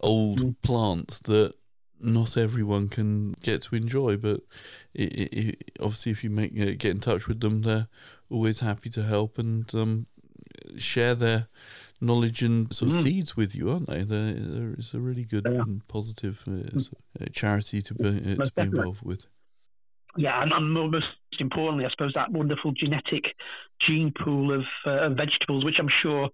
[0.00, 0.54] old mm.
[0.62, 1.54] plants that
[1.98, 4.16] not everyone can get to enjoy.
[4.16, 4.40] But
[4.92, 7.88] it, it, obviously, if you make uh, get in touch with them, they're
[8.28, 10.06] always happy to help and um,
[10.78, 11.48] share their
[12.00, 13.02] knowledge and sort of mm.
[13.04, 14.02] seeds with you, aren't they?
[14.02, 16.92] They're, they're, it's a really good and positive uh, mm.
[17.32, 19.26] charity to be, uh, to be involved with
[20.16, 21.04] yeah, and, and most
[21.38, 23.24] importantly, I suppose that wonderful genetic
[23.86, 26.30] gene pool of, uh, of vegetables, which I'm sure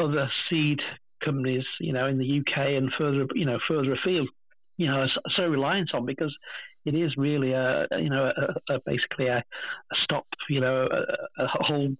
[0.00, 0.80] other seed
[1.24, 4.28] companies, you know, in the UK and further, you know, further afield,
[4.76, 6.34] you know, are so reliant on because
[6.84, 10.88] it is really a, you know, a, a basically a, a, stop, you know,
[11.38, 11.94] a whole.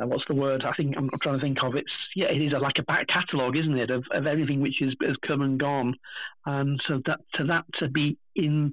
[0.00, 0.64] Uh, what's the word?
[0.64, 1.74] I think I'm, trying to think of.
[1.74, 4.94] It's yeah, it is like a back catalogue, isn't it, of, of everything which is,
[5.02, 5.94] has come and gone,
[6.46, 8.72] and so that to that to be in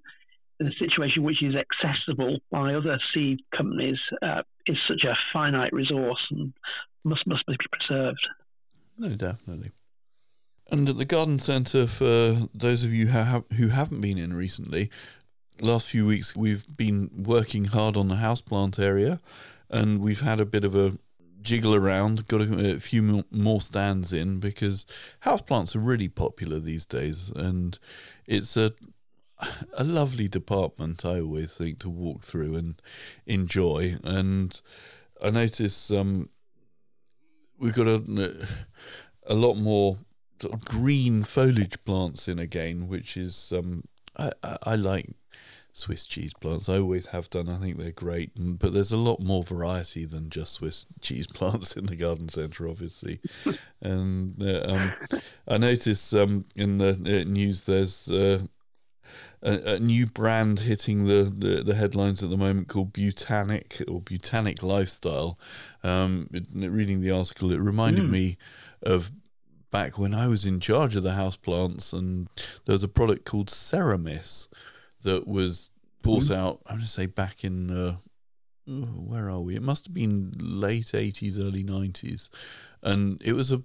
[0.61, 6.21] a situation which is accessible by other seed companies uh, is such a finite resource
[6.31, 6.53] and
[7.03, 8.25] must must be preserved.
[8.97, 9.71] No, definitely.
[10.69, 14.89] And at the garden centre, for those of you who haven't been in recently,
[15.61, 19.19] last few weeks we've been working hard on the houseplant area,
[19.69, 20.97] and we've had a bit of a
[21.47, 24.85] jiggle around, got a, a few more stands in because
[25.23, 27.79] houseplants are really popular these days, and
[28.25, 28.73] it's a
[29.73, 31.05] a lovely department.
[31.05, 32.81] I always think to walk through and
[33.25, 33.97] enjoy.
[34.03, 34.59] And
[35.21, 36.29] I notice um,
[37.57, 38.47] we've got a
[39.27, 39.97] a lot more
[40.41, 43.83] sort of green foliage plants in again, which is um,
[44.17, 45.09] I, I, I like
[45.77, 46.67] Swiss cheese plants.
[46.67, 47.47] I always have done.
[47.47, 51.77] I think they're great, but there's a lot more variety than just Swiss cheese plants
[51.77, 53.19] in the garden centre, obviously.
[53.81, 54.93] and uh, um,
[55.47, 58.39] I notice um, in the uh, news there's uh,
[59.43, 64.01] a, a, new brand hitting the, the, the, headlines at the moment called Butanic or
[64.01, 65.37] Butanic Lifestyle.
[65.83, 68.09] Um, it, reading the article, it reminded mm.
[68.09, 68.37] me
[68.81, 69.11] of
[69.69, 72.29] back when I was in charge of the house plants, and
[72.65, 74.47] there was a product called Seramis
[75.07, 76.61] that was brought out.
[76.67, 77.71] I'm going to say back in.
[77.71, 77.95] Uh,
[78.69, 79.55] oh, where are we?
[79.55, 82.29] It must have been late 80s, early 90s.
[82.83, 83.63] And it was a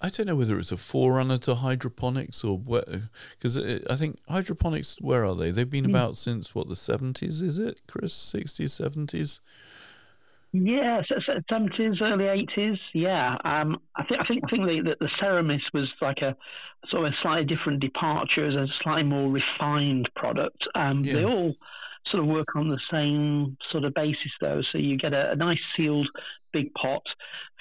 [0.00, 2.88] I don't know whether it's a forerunner to hydroponics or what,
[3.30, 4.98] because I think hydroponics.
[5.00, 5.50] Where are they?
[5.50, 5.90] They've been mm.
[5.90, 8.14] about since what the seventies, is it, Chris?
[8.14, 9.40] Sixties, seventies.
[10.62, 11.02] Yeah,
[11.50, 12.78] seventies, early eighties.
[12.94, 16.34] Yeah, um, I think I think I think the, the Seramis was like a
[16.90, 20.58] sort of a slightly different departure as a slightly more refined product.
[20.74, 21.14] Um, yeah.
[21.14, 21.54] They all
[22.10, 24.62] sort of work on the same sort of basis though.
[24.72, 26.08] So you get a, a nice sealed
[26.52, 27.02] big pot,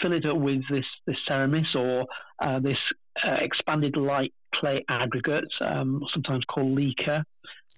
[0.01, 2.05] fill it up with this this Seramis or
[2.39, 2.77] uh, this
[3.25, 7.23] uh, expanded light clay aggregate, um, sometimes called LECA,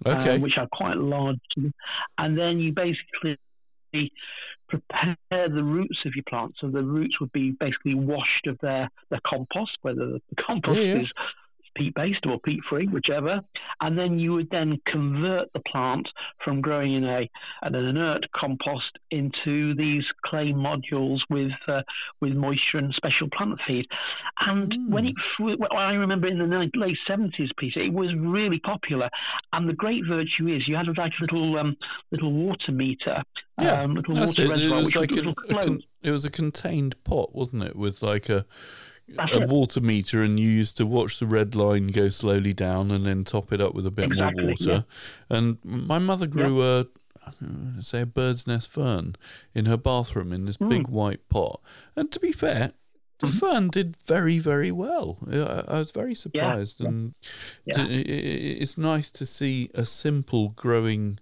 [0.06, 0.36] okay.
[0.36, 1.40] um, which are quite large,
[2.18, 3.40] and then you basically
[4.68, 6.58] prepare the roots of your plants.
[6.62, 10.94] So the roots would be basically washed of their, their compost, whether the compost yeah,
[10.96, 11.02] yeah.
[11.02, 11.12] is
[11.78, 13.42] peat based or peat free, whichever.
[13.82, 16.08] And then you would then convert the plant
[16.44, 17.30] from growing in a
[17.62, 21.82] an inert compost into these clay modules with uh,
[22.22, 23.86] with moisture and special plant feed.
[24.40, 24.90] And mm.
[24.90, 25.16] when it,
[25.72, 29.10] I remember in the late seventies, Peter, it was really popular.
[29.54, 31.76] And the great virtue is you had like a little um,
[32.12, 33.24] little water meter,
[33.62, 34.50] yeah, um, little water it.
[34.50, 38.02] reservoir, it was like a, a con- it was a contained pot, wasn't it, with
[38.02, 38.46] like a
[39.18, 43.06] a water meter and you used to watch the red line go slowly down and
[43.06, 44.86] then top it up with a bit exactly, more water.
[45.30, 45.38] Yeah.
[45.38, 46.84] And my mother grew yeah.
[46.84, 46.86] a
[47.82, 49.16] say a bird's nest fern
[49.54, 50.70] in her bathroom in this mm.
[50.70, 51.62] big white pot.
[51.96, 52.72] And to be fair,
[53.20, 53.38] the mm-hmm.
[53.38, 55.18] fern did very very well.
[55.28, 56.88] I, was very surprised, yeah.
[56.88, 57.14] and
[57.66, 61.20] it's nice to see a simple growing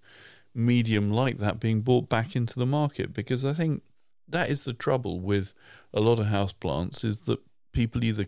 [0.54, 3.82] medium like that being brought back into the market because I think
[4.28, 5.52] that is the trouble with
[5.92, 7.40] a lot of house plants is that
[7.76, 8.26] people either,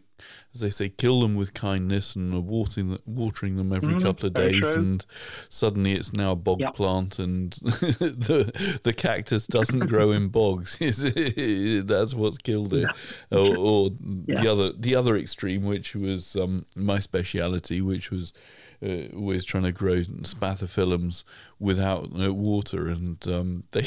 [0.54, 4.26] as they say, kill them with kindness and are watering, watering them every mm, couple
[4.26, 5.06] of days, and
[5.48, 6.74] suddenly it's now a bog yep.
[6.74, 10.78] plant, and the the cactus doesn't grow in bogs.
[10.78, 12.88] That's what's killed it.
[13.32, 13.90] Or, or
[14.26, 14.42] yeah.
[14.42, 18.34] the other the other extreme, which was um, my speciality, which was
[18.82, 21.24] uh, always trying to grow spathiphyllums
[21.58, 23.86] without uh, water, and um, they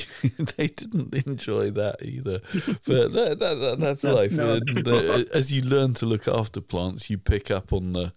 [0.57, 2.41] they didn't enjoy that either.
[2.85, 4.31] But that, that, that that's no, life.
[4.31, 4.53] No.
[4.53, 8.13] And, uh, as you learn to look after plants, you pick up on the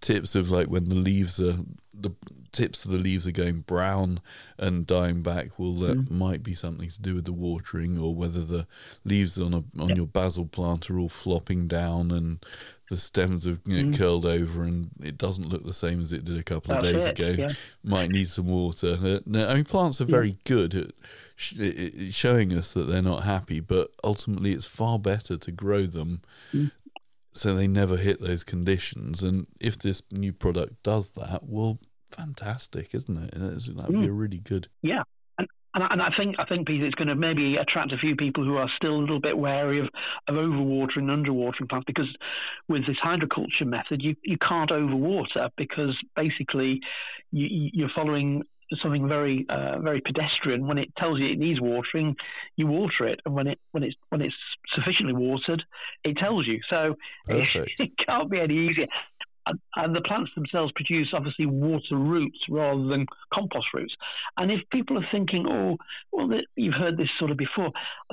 [0.00, 1.58] tips of like when the leaves are
[1.92, 2.10] the
[2.56, 4.20] tips of the leaves are going brown
[4.58, 6.10] and dying back, well, that mm.
[6.10, 8.66] might be something to do with the watering, or whether the
[9.04, 9.96] leaves on a on yep.
[9.96, 12.44] your basil plant are all flopping down and
[12.88, 13.98] the stems have you know, mm.
[13.98, 16.92] curled over and it doesn't look the same as it did a couple That's of
[16.92, 17.42] days it, ago.
[17.42, 17.52] Yeah.
[17.82, 18.96] Might need some water.
[19.02, 20.36] Uh, I mean, plants are very yeah.
[20.44, 20.90] good at
[21.34, 21.54] sh-
[22.10, 26.22] showing us that they're not happy, but ultimately, it's far better to grow them.
[26.52, 26.70] Mm.
[27.32, 31.78] So they never hit those conditions, and if this new product does that, well,
[32.16, 33.30] fantastic, isn't it?
[33.32, 34.00] That would mm.
[34.00, 34.68] be a really good.
[34.82, 35.02] Yeah,
[35.76, 38.16] and I, and I think I think Peter, it's going to maybe attract a few
[38.16, 39.88] people who are still a little bit wary of,
[40.26, 42.08] of overwatering, underwatering plants because
[42.66, 46.80] with this hydroculture method, you, you can't overwater because basically
[47.30, 48.42] you, you're following
[48.82, 50.66] something very uh, very pedestrian.
[50.66, 52.16] When it tells you it needs watering,
[52.56, 54.34] you water it, and when it when it's when it's
[54.74, 55.62] sufficiently watered,
[56.04, 56.60] it tells you.
[56.70, 56.96] So
[57.28, 58.86] it, it, can't be any easier
[59.76, 63.94] and the plants themselves produce obviously water roots rather than compost roots.
[64.36, 65.76] And if people are thinking, oh,
[66.12, 67.70] well, you've heard this sort of before,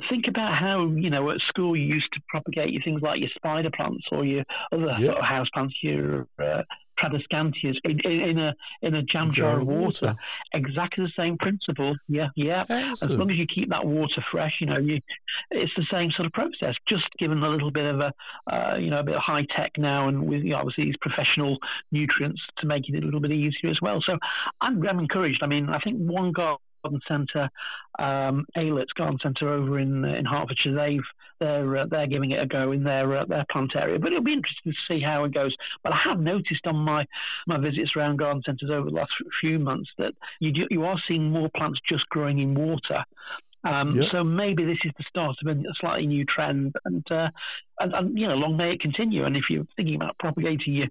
[0.08, 3.30] think about how, you know, at school you used to propagate your things like your
[3.34, 5.20] spider plants or your other yeah.
[5.22, 6.62] house plants, your uh,
[6.98, 9.84] Tradescantias in, in, a in a jam jar of water.
[9.84, 10.16] water.
[10.52, 11.94] Exactly the same principle.
[12.08, 12.64] Yeah, yeah.
[12.68, 13.12] Excellent.
[13.12, 15.00] As long as you keep that water fresh, you know, you,
[15.50, 16.74] it's the same sort of process.
[16.88, 18.12] Just given a little bit of a,
[18.52, 20.96] uh, you know, a bit of high tech now, and with you know, obviously these
[21.00, 21.58] professional
[21.92, 24.00] nutrients to make it a little bit easier as well.
[24.04, 24.18] So
[24.60, 25.42] I'm, I'm encouraged.
[25.42, 26.54] I mean, I think one guy
[26.84, 27.50] Garden Centre,
[27.98, 30.74] um, Aylett's Garden Centre over in in Hertfordshire.
[30.74, 31.00] They've
[31.40, 34.22] they're uh, they're giving it a go in their uh, their plant area, but it'll
[34.22, 35.54] be interesting to see how it goes.
[35.82, 37.06] But I have noticed on my
[37.46, 41.00] my visits around garden centres over the last few months that you do, you are
[41.08, 43.04] seeing more plants just growing in water.
[43.64, 44.08] Um, yep.
[44.12, 47.28] So maybe this is the start of a slightly new trend, and, uh,
[47.80, 49.24] and, and you know, long may it continue.
[49.24, 50.88] And if you're thinking about propagating your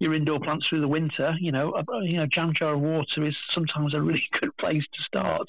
[0.00, 3.24] your indoor plants through the winter, you know, a, you know, jam jar of water
[3.24, 5.46] is sometimes a really good place to start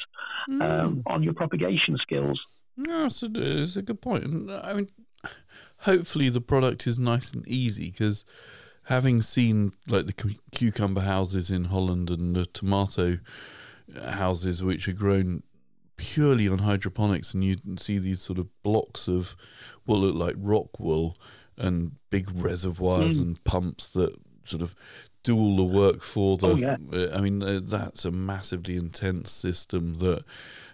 [0.49, 0.61] mm.
[0.61, 2.39] um, on your propagation skills.
[2.77, 4.23] No, it's a, it's a good point.
[4.25, 4.89] And I mean,
[5.79, 8.23] hopefully the product is nice and easy because
[8.83, 13.17] having seen like the cucumber houses in Holland and the tomato
[14.09, 15.43] houses which are grown
[15.97, 19.35] purely on hydroponics, and you can see these sort of blocks of
[19.85, 21.17] what look like rock wool
[21.57, 23.23] and big reservoirs mm.
[23.23, 24.75] and pumps that sort of
[25.23, 26.47] do all the work for the.
[26.47, 26.77] Oh, yeah.
[26.93, 30.23] Uh, I mean, uh, that's a massively intense system that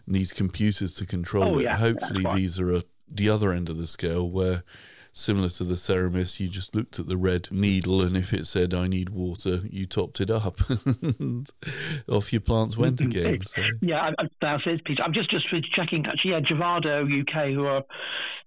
[0.06, 1.64] needs computers to control oh, it.
[1.64, 4.64] Yeah, Hopefully, these are a, the other end of the scale where
[5.14, 8.74] similar to the Seramis, you just looked at the red needle, and if it said
[8.74, 11.50] "I need water," you topped it up, and
[12.10, 13.40] off your plants went again.
[13.42, 13.62] So.
[13.82, 15.04] Yeah, that's it, Peter.
[15.04, 16.06] I'm just just checking.
[16.06, 17.84] Actually, yeah, Javado UK, who are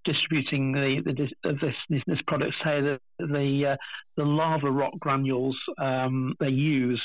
[0.04, 1.12] distributing the, the
[1.54, 3.76] this, this, this product, say that the uh,
[4.16, 7.00] the lava rock granules um, they use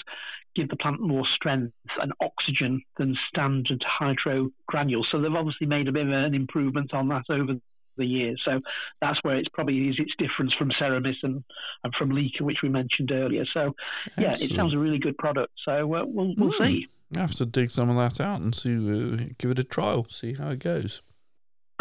[0.55, 5.07] give the plant more strength and oxygen than standard hydro granules.
[5.11, 7.53] So they've obviously made a bit of an improvement on that over
[7.97, 8.35] the year.
[8.45, 8.59] So
[9.01, 11.43] that's where it's probably is its difference from Seramis and,
[11.83, 13.45] and from LECA, which we mentioned earlier.
[13.53, 13.73] So
[14.17, 14.51] yeah, Excellent.
[14.51, 15.53] it sounds a really good product.
[15.65, 16.65] So uh, we'll we'll mm.
[16.65, 16.87] see.
[17.15, 20.07] I have to dig some of that out and see, uh, give it a trial,
[20.09, 21.01] see how it goes.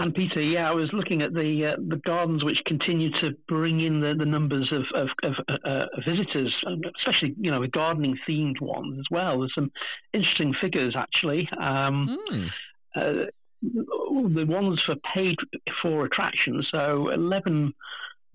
[0.01, 3.81] And Peter, yeah, I was looking at the uh, the gardens which continue to bring
[3.81, 8.63] in the, the numbers of of, of uh visitors, especially you know the gardening themed
[8.63, 9.41] ones as well.
[9.41, 9.71] There's some
[10.15, 11.49] interesting figures actually.
[11.53, 12.49] Um, mm.
[12.97, 13.27] uh,
[13.63, 15.37] the ones for paid
[15.83, 16.67] for attractions.
[16.71, 17.75] So 11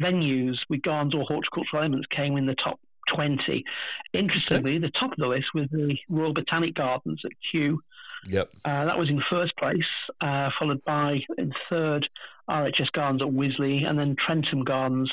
[0.02, 2.80] venues with gardens or horticultural elements came in the top
[3.14, 3.64] 20.
[4.14, 4.80] Interestingly, okay.
[4.80, 7.80] the top of the list was the Royal Botanic Gardens at Kew.
[8.28, 8.50] Yep.
[8.66, 9.78] Uh, that was in first place,
[10.22, 12.08] uh, followed by in third
[12.50, 15.12] RHS Gardens at Wisley, and then Trentham Gardens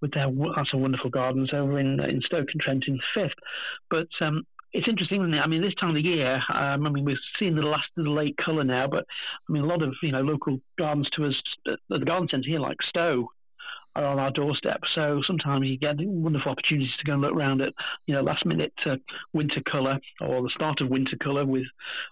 [0.00, 0.26] with their
[0.56, 3.38] that's a wonderful gardens over in in Stoke-on-Trent in fifth.
[3.88, 5.40] But um, it's interesting, isn't it?
[5.40, 8.04] I mean, this time of the year, um, I mean, we're seeing the last of
[8.04, 9.04] the late colour now, but
[9.48, 11.34] I mean, a lot of you know local gardens to us,
[11.88, 13.28] the garden centre here, like Stowe,
[13.94, 14.80] are on our doorstep.
[14.94, 17.72] So sometimes you get wonderful opportunities to go and look around at,
[18.06, 18.96] you know, last minute uh,
[19.32, 21.66] winter colour or the start of winter colour with,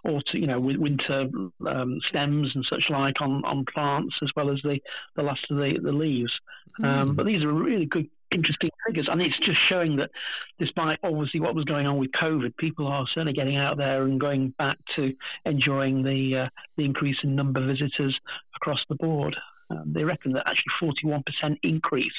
[0.05, 1.29] or you know, with winter
[1.67, 4.79] um, stems and such like on, on plants as well as the,
[5.17, 6.33] the last of the, the leaves.
[6.81, 6.85] Mm.
[6.85, 9.09] Um, but these are really good interesting figures.
[9.11, 10.11] And it's just showing that
[10.59, 14.21] despite obviously what was going on with COVID, people are certainly getting out there and
[14.21, 15.13] going back to
[15.45, 18.19] enjoying the, uh, the increase in number of visitors
[18.57, 19.37] across the board.
[19.71, 22.13] Um, they reckon that actually 41% increase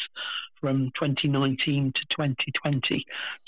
[0.62, 3.06] from 2019 to 2020.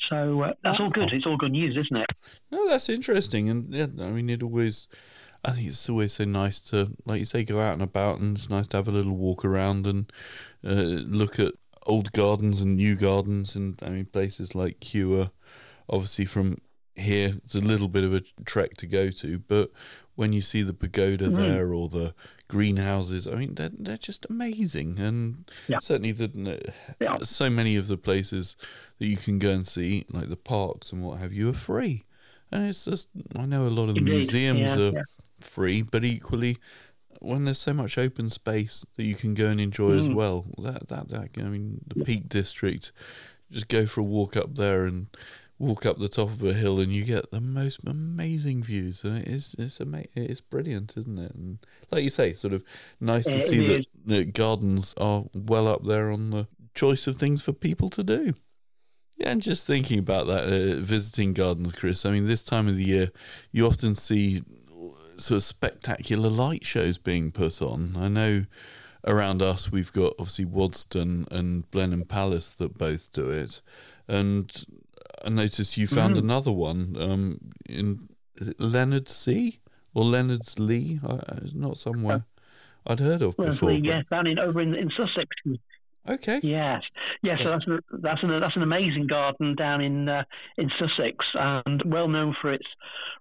[0.10, 1.14] So uh, that's all good.
[1.14, 2.10] It's all good news, isn't it?
[2.52, 3.50] No, that's interesting.
[3.50, 4.88] And yeah, I mean, it always,
[5.46, 8.36] I think it's always so nice to, like you say, go out and about, and
[8.36, 10.12] it's nice to have a little walk around and
[10.66, 11.54] uh, look at
[11.86, 15.30] old gardens and new gardens, and I mean places like Kew
[15.90, 16.58] obviously from
[16.96, 19.72] here it's a little bit of a trek to go to, but
[20.16, 21.36] when you see the pagoda mm.
[21.36, 22.14] there or the
[22.48, 25.80] greenhouses, I mean they're they're just amazing, and yeah.
[25.80, 27.18] certainly the yeah.
[27.24, 28.56] so many of the places
[29.00, 32.04] that you can go and see, like the parks and what have you, are free.
[32.52, 34.12] And it's just, I know a lot of the Indeed.
[34.12, 35.06] museums yeah, are
[35.40, 36.60] free, but equally,
[37.24, 40.00] when there's so much open space that you can go and enjoy mm.
[40.00, 40.46] as well.
[40.58, 42.92] That, that that I mean, the Peak District,
[43.52, 45.08] just go for a walk up there and
[45.60, 49.04] walk up the top of a hill, and you get the most amazing views.
[49.04, 51.34] And it's it's ama- it's brilliant, isn't it?
[51.34, 51.60] And
[51.92, 52.64] like you say, sort of
[53.00, 57.42] nice to see that the gardens are well up there on the choice of things
[57.42, 58.34] for people to do.
[59.16, 62.06] Yeah, and just thinking about that, uh, visiting gardens, Chris.
[62.06, 63.12] I mean, this time of the year,
[63.52, 64.42] you often see
[65.18, 67.96] sort of spectacular light shows being put on.
[67.98, 68.46] I know
[69.06, 73.62] around us we've got obviously Waddesdon and Blenheim Palace that both do it,
[74.08, 74.66] and
[75.24, 76.26] I noticed you found mm-hmm.
[76.26, 78.10] another one um, in
[78.40, 79.58] Leonardsea
[79.94, 82.26] or Leonardslee, uh, not somewhere
[82.86, 83.72] I'd heard of before.
[83.72, 85.28] yeah, down in over in, in Sussex.
[86.08, 86.42] Okay.
[86.44, 86.82] Yes,
[87.22, 87.40] yes.
[87.42, 87.66] So that's
[88.02, 90.24] that's an that's an amazing garden down in uh,
[90.58, 92.66] in Sussex, and well known for its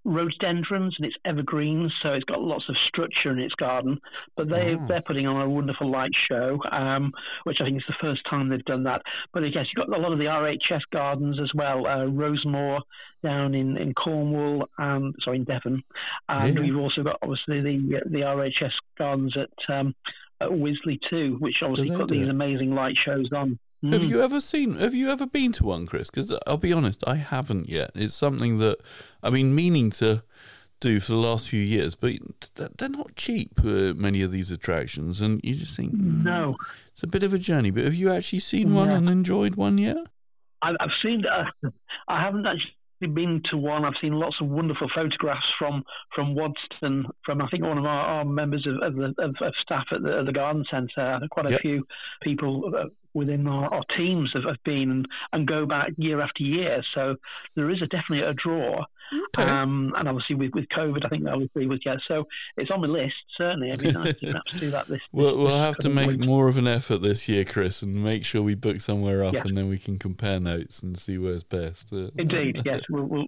[0.05, 1.93] rhododendrons and its evergreens.
[2.03, 4.01] So it's got lots of structure in its garden.
[4.37, 4.85] But they oh.
[4.89, 7.13] they're putting on a wonderful light show, um,
[7.45, 9.03] which I think is the first time they've done that.
[9.33, 11.87] But I guess you've got a lot of the RHS gardens as well.
[11.87, 12.81] Uh, Rosemoor
[13.23, 15.85] down in, in Cornwall, and sorry in Devon,
[16.29, 16.61] and yeah.
[16.61, 19.95] we've also got obviously the the RHS gardens at um,
[20.45, 23.59] at Wisley too, which obviously put these amazing light shows on.
[23.85, 23.93] Mm.
[23.95, 24.77] Have you ever seen?
[24.77, 26.09] Have you ever been to one, Chris?
[26.09, 27.91] Because I'll be honest, I haven't yet.
[27.95, 28.79] It's something that
[29.23, 30.23] I've been meaning to
[30.81, 32.13] do for the last few years, but
[32.55, 33.61] they're not cheap.
[33.61, 36.57] Uh, many of these attractions, and you just think, mm, no,
[36.93, 37.71] it's a bit of a journey.
[37.71, 39.99] But have you actually seen one and enjoyed one yet?
[40.61, 41.25] I've seen.
[41.27, 41.71] Uh,
[42.09, 42.77] I haven't actually
[43.07, 43.85] been to one.
[43.85, 45.85] I've seen lots of wonderful photographs from
[46.15, 49.55] from Waddesdon, from I think one of our, our members of, of, the, of, of
[49.63, 51.21] staff at the, at the garden centre.
[51.31, 51.61] Quite a yep.
[51.63, 51.87] few
[52.23, 52.85] people uh,
[53.15, 56.83] within our, our teams have, have, been and, and go back year after year.
[56.95, 57.17] So
[57.57, 58.85] there is a, definitely a draw.
[59.37, 59.49] Okay.
[59.49, 61.97] Um, and obviously with, with COVID, I think that would agree with yeah.
[62.09, 62.25] So
[62.57, 63.69] it's on the list certainly.
[63.69, 65.01] It'd be nice to perhaps do that this.
[65.13, 68.43] We'll, we'll have to make more of an effort this year, Chris, and make sure
[68.43, 69.43] we book somewhere up, yeah.
[69.43, 71.93] and then we can compare notes and see where's best.
[71.93, 72.81] Uh, Indeed, yes.
[72.91, 73.27] We'll, we'll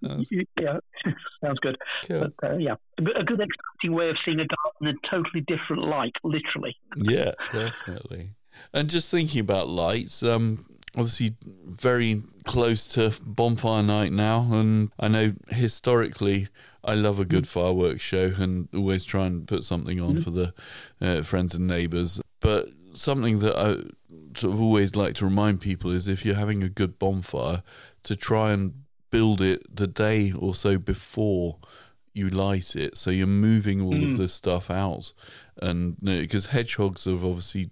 [0.60, 0.78] yeah,
[1.44, 1.76] sounds good.
[2.06, 2.28] Cool.
[2.40, 5.10] But, uh, yeah, a good, a good exciting way of seeing a garden in a
[5.10, 6.76] totally different light, literally.
[6.96, 8.30] Yeah, definitely.
[8.72, 15.08] And just thinking about lights, um, obviously very close to bonfire night now, and I
[15.08, 16.48] know historically
[16.82, 17.48] I love a good mm.
[17.48, 20.20] fireworks show and always try and put something on mm-hmm.
[20.20, 20.54] for the
[21.00, 22.20] uh, friends and neighbours.
[22.40, 23.68] But something that I
[24.38, 27.62] sort of always like to remind people is if you're having a good bonfire,
[28.04, 31.56] to try and build it the day or so before
[32.12, 34.10] you light it, so you're moving all mm.
[34.10, 35.12] of this stuff out,
[35.60, 37.70] and because hedgehogs have obviously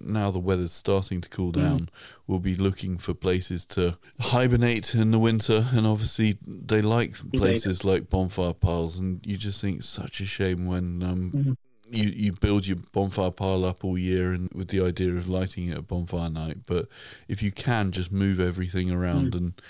[0.00, 1.62] now the weather's starting to cool mm.
[1.62, 1.88] down, mm.
[2.26, 5.66] we'll be looking for places to hibernate in the winter.
[5.72, 8.98] And obviously, they like places like bonfire piles.
[8.98, 11.56] And you just think it's such a shame when um, mm.
[11.90, 15.68] you, you build your bonfire pile up all year and with the idea of lighting
[15.68, 16.58] it at bonfire night.
[16.66, 16.88] But
[17.28, 19.36] if you can, just move everything around mm.
[19.36, 19.62] and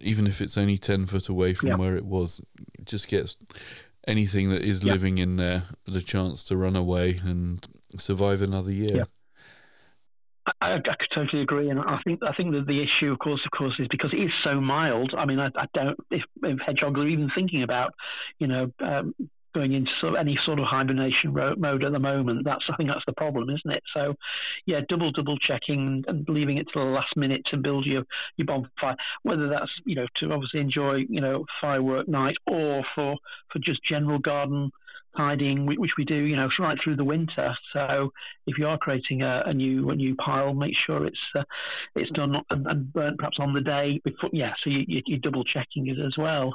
[0.00, 1.76] even if it's only 10 foot away from yeah.
[1.76, 2.40] where it was,
[2.78, 3.36] it just gets
[4.06, 4.92] anything that is yeah.
[4.92, 7.66] living in there the chance to run away and
[7.98, 8.96] survive another year.
[8.96, 9.04] Yeah.
[10.60, 13.40] I, I, could totally agree, and I think I think that the issue, of course,
[13.44, 15.14] of course, is because it is so mild.
[15.16, 17.94] I mean, I, I don't if, if hedgehogs are even thinking about,
[18.38, 19.14] you know, um,
[19.54, 22.44] going into sort of any sort of hibernation mode at the moment.
[22.44, 23.82] That's I think that's the problem, isn't it?
[23.94, 24.14] So,
[24.66, 28.02] yeah, double double checking and leaving it to the last minute to build your
[28.36, 33.16] your bonfire, whether that's you know to obviously enjoy you know firework night or for
[33.52, 34.70] for just general garden
[35.16, 37.54] tidying, which we do, you know, right through the winter.
[37.72, 38.10] So
[38.46, 41.42] if you are creating a, a new a new pile, make sure it's uh,
[41.94, 44.30] it's done and, and, burnt perhaps on the day before.
[44.32, 46.54] Yeah, so you, you, are double checking it as well.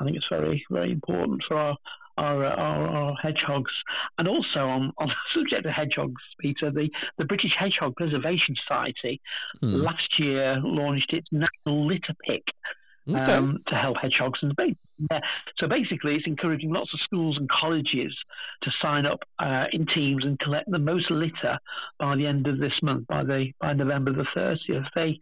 [0.00, 1.76] I think it's very very important for our
[2.18, 3.72] our, our, our, hedgehogs.
[4.18, 6.88] And also on, on the subject of hedgehogs, Peter, the,
[7.18, 9.20] the British Hedgehog Preservation Society
[9.62, 9.82] mm.
[9.82, 12.44] last year launched its National Litter Pick
[13.08, 13.32] okay.
[13.32, 14.38] um, to help hedgehogs.
[14.42, 14.54] And
[15.10, 15.20] yeah.
[15.58, 18.14] so basically, it's encouraging lots of schools and colleges
[18.62, 21.58] to sign up uh, in teams and collect the most litter
[21.98, 24.84] by the end of this month, by the by November the thirtieth.
[24.94, 25.20] They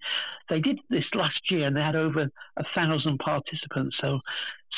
[0.49, 3.97] they did this last year, and they had over a thousand participants.
[4.01, 4.21] So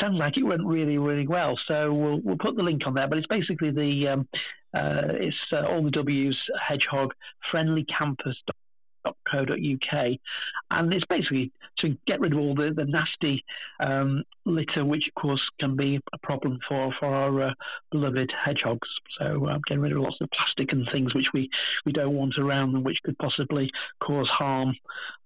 [0.00, 1.58] sounds like it went really really well.
[1.68, 3.08] So we'll we'll put the link on there.
[3.08, 4.28] But it's basically the um,
[4.74, 6.36] uh, it's uh, all the W's
[6.66, 7.12] hedgehog
[7.50, 8.36] friendly campus
[9.30, 10.06] co.uk,
[10.70, 13.44] and it's basically to get rid of all the, the nasty
[13.80, 17.54] um, litter, which of course can be a problem for for our uh,
[17.90, 18.88] beloved hedgehogs.
[19.18, 21.48] So uh, getting rid of lots of plastic and things which we,
[21.84, 23.70] we don't want around them, which could possibly
[24.02, 24.74] cause harm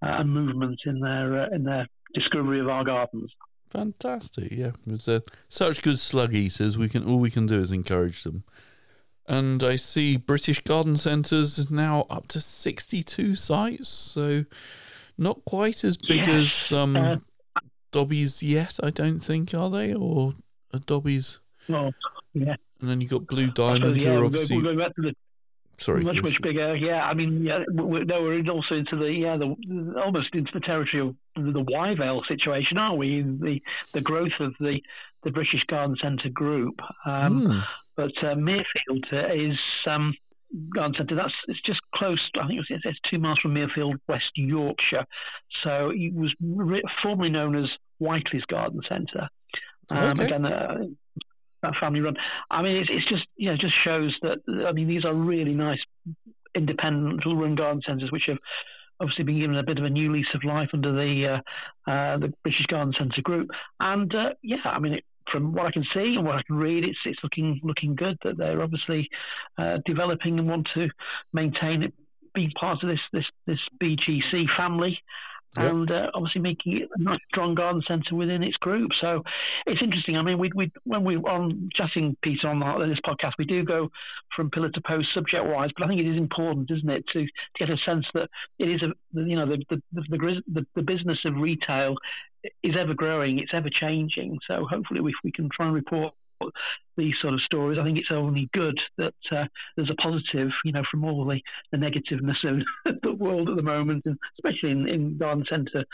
[0.02, 3.30] uh, and movement in their uh, in their discovery of our gardens.
[3.70, 4.72] Fantastic, yeah.
[4.86, 6.76] It's uh, such good slug eaters.
[6.76, 8.44] We can all we can do is encourage them
[9.26, 14.44] and I see British Garden Centres is now up to 62 sites, so
[15.16, 17.16] not quite as big as um, uh,
[17.92, 19.94] Dobbies yet, I don't think, are they?
[19.94, 20.34] Or
[20.72, 21.38] are Dobbies?
[21.68, 21.92] No,
[22.32, 22.56] yeah.
[22.80, 25.02] And then you've got Blue Diamond, suppose, yeah, who are obviously we're going back to
[25.02, 25.14] the
[25.80, 26.76] Sorry, much much bigger.
[26.76, 30.60] Yeah, I mean, yeah, we're, no, we're also into the yeah, the almost into the
[30.60, 33.22] territory of the, the Wyvale situation, aren't we?
[33.22, 33.62] The
[33.94, 34.80] the growth of the
[35.22, 37.66] the British Garden Centre group, um, mm.
[38.00, 39.58] But uh, Mirfield is.
[39.86, 40.14] Um,
[40.74, 41.14] garden centre.
[41.14, 42.18] That's it's just close.
[42.40, 45.06] I think it's, it's two miles from Mirfield, West Yorkshire.
[45.62, 47.66] So it was re- formerly known as
[47.98, 49.28] Whiteley's Garden Centre.
[49.90, 50.24] Um, okay.
[50.24, 50.78] Again, uh,
[51.62, 52.16] that family run.
[52.50, 55.54] I mean, it's, it's just you know just shows that I mean these are really
[55.54, 55.78] nice
[56.54, 58.38] independent little run garden centres which have
[59.00, 61.38] obviously been given a bit of a new lease of life under the
[61.86, 63.48] uh, uh, the British Garden Centre group.
[63.78, 66.56] And uh, yeah, I mean, it, from what I can see and what I can
[66.56, 69.08] read, it's it's looking looking good that they're obviously
[69.58, 70.88] uh, developing and want to
[71.32, 71.94] maintain it,
[72.34, 74.98] being part of this this this BGC family
[75.56, 75.72] yep.
[75.72, 78.90] and uh, obviously making it a nice, strong garden centre within its group.
[79.00, 79.22] So
[79.66, 80.16] it's interesting.
[80.16, 83.88] I mean, we, we when we on chatting Peter on this podcast, we do go
[84.34, 87.24] from pillar to post subject wise, but I think it is important, isn't it, to,
[87.24, 90.82] to get a sense that it is a you know the the, the the the
[90.82, 91.96] business of retail
[92.62, 94.38] is ever growing, it's ever changing.
[94.46, 96.14] So hopefully, if we can try and report
[96.96, 97.78] these sort of stories.
[97.78, 99.44] I think it's only good that uh,
[99.76, 101.40] there's a positive, you know, from all the,
[101.72, 105.84] the negativeness of the world at the moment, and especially in, in garden centre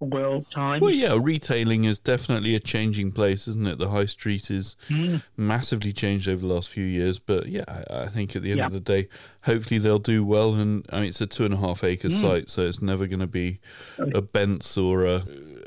[0.00, 0.80] world time.
[0.80, 3.78] Well, yeah, retailing is definitely a changing place, isn't it?
[3.78, 5.22] The high street is mm.
[5.36, 8.58] massively changed over the last few years, but yeah, I, I think at the end
[8.58, 8.66] yeah.
[8.66, 9.08] of the day,
[9.44, 10.54] hopefully they'll do well.
[10.54, 12.20] And I mean, it's a two and a half acre mm.
[12.20, 13.60] site, so it's never going to be
[13.98, 15.22] a Bents or a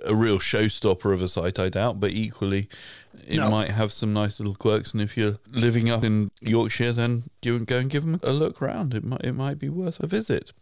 [0.08, 2.00] a real showstopper of a site, I doubt.
[2.00, 2.70] But equally,
[3.26, 3.50] it no.
[3.50, 4.94] might have some nice little quirks.
[4.94, 8.62] And if you're living up in Yorkshire, then go, go and give them a look
[8.62, 8.94] round.
[8.94, 10.54] It might it might be worth a visit.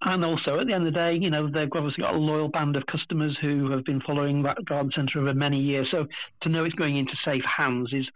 [0.00, 2.48] And also, at the end of the day, you know, they've obviously got a loyal
[2.48, 5.88] band of customers who have been following that garden centre over many years.
[5.90, 6.06] So
[6.42, 8.06] to know it's going into safe hands is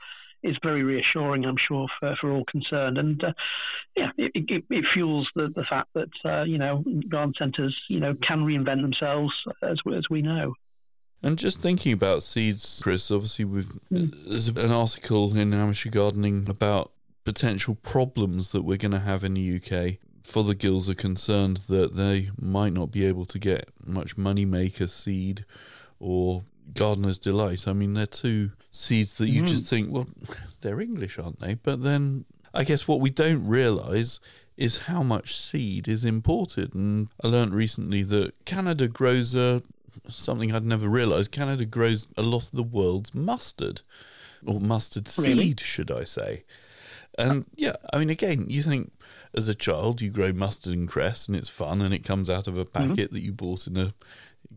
[0.44, 2.98] is very reassuring, I'm sure, for, for all concerned.
[2.98, 3.32] And uh,
[3.96, 8.00] yeah, it, it, it, fuels the, the fact that uh, you know garden centres you
[8.00, 10.54] know can reinvent themselves as as we know.
[11.22, 14.12] And just thinking about seeds, Chris, obviously we've mm.
[14.26, 16.90] there's an article in Amateur Gardening about
[17.24, 19.98] potential problems that we're going to have in the UK.
[20.24, 25.44] For the are concerned that they might not be able to get much moneymaker seed
[25.98, 26.42] or
[26.74, 27.66] Gardener's Delight.
[27.66, 29.46] I mean, they're two seeds that you mm.
[29.46, 30.06] just think, well,
[30.60, 31.54] they're English, aren't they?
[31.54, 34.20] But then I guess what we don't realise
[34.56, 36.74] is how much seed is imported.
[36.74, 39.62] And I learned recently that Canada grows a
[40.08, 41.30] something I'd never realised.
[41.32, 43.82] Canada grows a lot of the world's mustard,
[44.46, 45.48] or mustard really?
[45.48, 46.44] seed, should I say?
[47.18, 48.92] And yeah, I mean, again, you think
[49.34, 52.46] as a child you grow mustard and cress, and it's fun, and it comes out
[52.46, 52.90] of a mm-hmm.
[52.90, 53.14] packet mm-hmm.
[53.14, 53.92] that you bought in a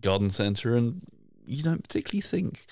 [0.01, 1.01] garden centre, and
[1.45, 2.65] you don't particularly think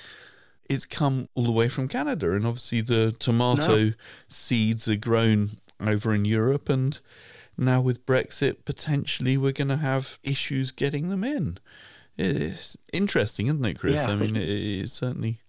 [0.69, 2.31] it's come all the way from Canada.
[2.33, 3.93] And obviously, the tomato no.
[4.27, 6.99] seeds are grown over in Europe, and
[7.57, 11.59] now with Brexit, potentially we're going to have issues getting them in.
[12.17, 13.95] It's interesting, isn't it, Chris?
[13.95, 14.11] Yeah.
[14.11, 15.39] I mean, it certainly.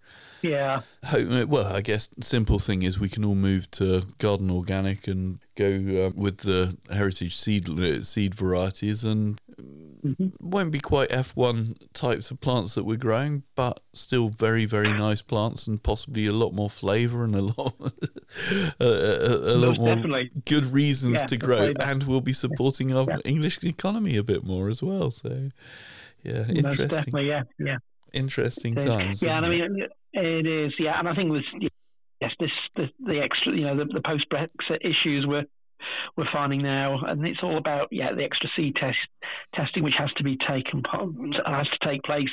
[0.44, 0.80] Yeah.
[1.12, 5.66] Well, I guess simple thing is we can all move to garden organic and go
[6.06, 10.28] uh, with the heritage seed uh, seed varieties, and mm-hmm.
[10.40, 15.22] won't be quite F1 types of plants that we're growing, but still very very nice
[15.22, 17.74] plants and possibly a lot more flavour and a lot
[18.80, 20.30] a, a, a lot more definitely.
[20.44, 23.18] good reasons yeah, to grow, and we'll be supporting our yeah.
[23.24, 25.10] English economy a bit more as well.
[25.10, 25.50] So.
[26.24, 26.88] Yeah, interesting.
[26.88, 27.76] definitely, yeah, yeah.
[28.12, 29.22] Interesting times.
[29.22, 30.72] Yeah, and I mean, it is.
[30.78, 31.44] Yeah, and I think with
[32.20, 35.44] yes, this the, the extra, you know, the, the post Brexit issues we're
[36.16, 38.96] we're finding now, and it's all about yeah the extra seed test
[39.54, 42.30] testing which has to be taken part and has to take place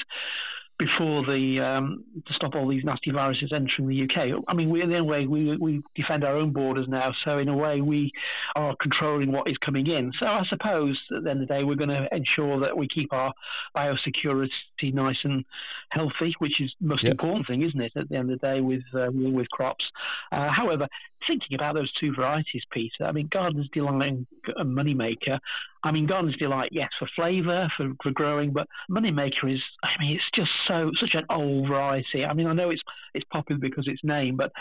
[0.82, 4.44] before the um, to stop all these nasty viruses entering the UK.
[4.48, 7.50] I mean, we, in a way, we we defend our own borders now, so in
[7.50, 8.12] a way, we
[8.56, 10.12] are controlling what is coming in.
[10.20, 12.88] So I suppose at the end of the day, we're going to ensure that we
[12.88, 13.32] keep our
[13.78, 14.50] biosecurity
[14.92, 15.46] nice and
[15.90, 17.12] healthy, which is the most yep.
[17.12, 17.92] important thing, isn't it?
[17.96, 19.86] At the end of the day, with uh, with crops.
[20.32, 20.88] Uh, however,
[21.28, 24.28] thinking about those two varieties, Peter, I mean, Garden's Delight and
[24.60, 25.40] Moneymaker.
[25.84, 30.16] I mean, Garden's Delight, yes, for flavour, for, for growing, but Moneymaker is, I mean,
[30.16, 32.24] it's just so such an old variety.
[32.24, 32.82] I mean, I know it's
[33.14, 34.52] it's popular because it's named, but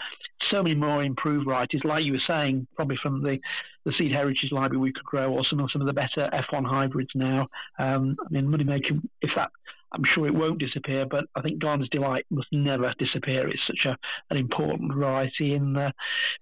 [0.50, 3.38] so many more improved varieties, like you were saying, probably from the
[3.84, 6.66] the seed heritage library we could grow, or some of some of the better F1
[6.66, 7.48] hybrids now.
[7.78, 9.50] Um, I mean, Moneymaker, if that
[9.92, 13.48] I'm sure it won't disappear, but I think Gardener's Delight must never disappear.
[13.48, 13.96] It's such a,
[14.30, 15.90] an important variety in uh,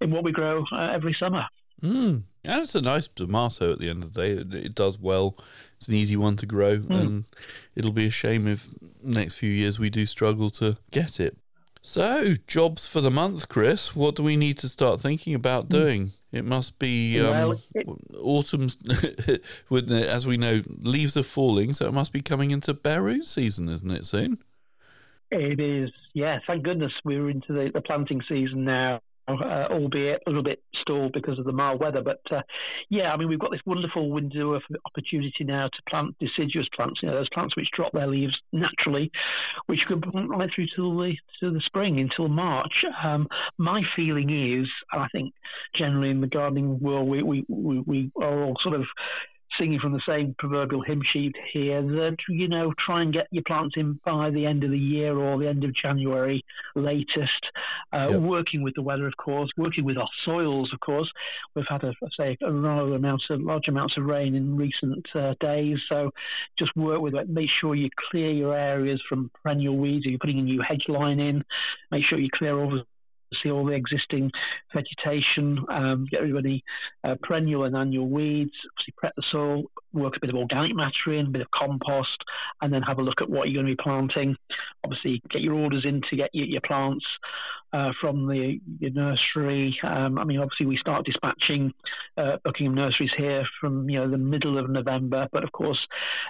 [0.01, 1.45] in what we grow uh, every summer.
[1.83, 2.25] Mm.
[2.45, 4.31] And it's a nice tomato at the end of the day.
[4.33, 5.37] It, it does well.
[5.77, 6.91] It's an easy one to grow, mm.
[6.91, 7.25] and
[7.77, 8.69] it'll be a shame if
[9.03, 11.37] next few years we do struggle to get it.
[11.83, 13.95] So, jobs for the month, Chris.
[13.95, 15.69] What do we need to start thinking about hmm.
[15.69, 16.11] doing?
[16.33, 17.87] It must be um, well, it,
[18.21, 18.77] autumn's,
[19.91, 23.91] as we know, leaves are falling, so it must be coming into root season, isn't
[23.91, 24.39] it, soon?
[25.31, 26.39] It is, yeah.
[26.47, 31.13] Thank goodness we're into the, the planting season now uh, albeit a little bit stalled
[31.13, 32.03] because of the mild weather.
[32.03, 32.43] But uh,
[32.89, 37.01] yeah, I mean, we've got this wonderful window of opportunity now to plant deciduous plants,
[37.03, 39.11] you know, those plants which drop their leaves naturally,
[39.67, 42.85] which can plant right through to the, to the spring until March.
[43.05, 45.35] Um, my feeling is, and I think
[45.77, 48.85] generally in the gardening world, we, we, we, we are all sort of
[49.59, 53.43] singing from the same proverbial hymn sheet here that, you know, try and get your
[53.47, 56.45] plants in by the end of the year or the end of January
[56.75, 57.45] latest.
[57.93, 58.21] Uh, yep.
[58.21, 61.11] Working with the weather, of course, working with our soils, of course.
[61.55, 65.35] We've had, a, say, a rather amount of, large amounts of rain in recent uh,
[65.41, 65.79] days.
[65.89, 66.11] So
[66.59, 67.29] just work with it.
[67.29, 70.05] Make sure you clear your areas from perennial weeds.
[70.05, 71.45] If you're putting a new hedge line in,
[71.91, 72.85] make sure you clear all the
[73.43, 74.31] see all the existing
[74.75, 76.63] vegetation, um, get rid of any
[77.05, 81.19] uh, perennial and annual weeds, obviously prep the soil, work a bit of organic matter
[81.19, 82.19] in, a bit of compost,
[82.63, 84.37] and then have a look at what you're going to be planting.
[84.85, 87.05] Obviously, get your orders in to get your, your plants
[87.73, 89.77] uh, from the nursery.
[89.83, 91.73] Um, I mean, obviously, we start dispatching
[92.17, 95.79] uh, Buckingham nurseries here from you know the middle of November, but of course,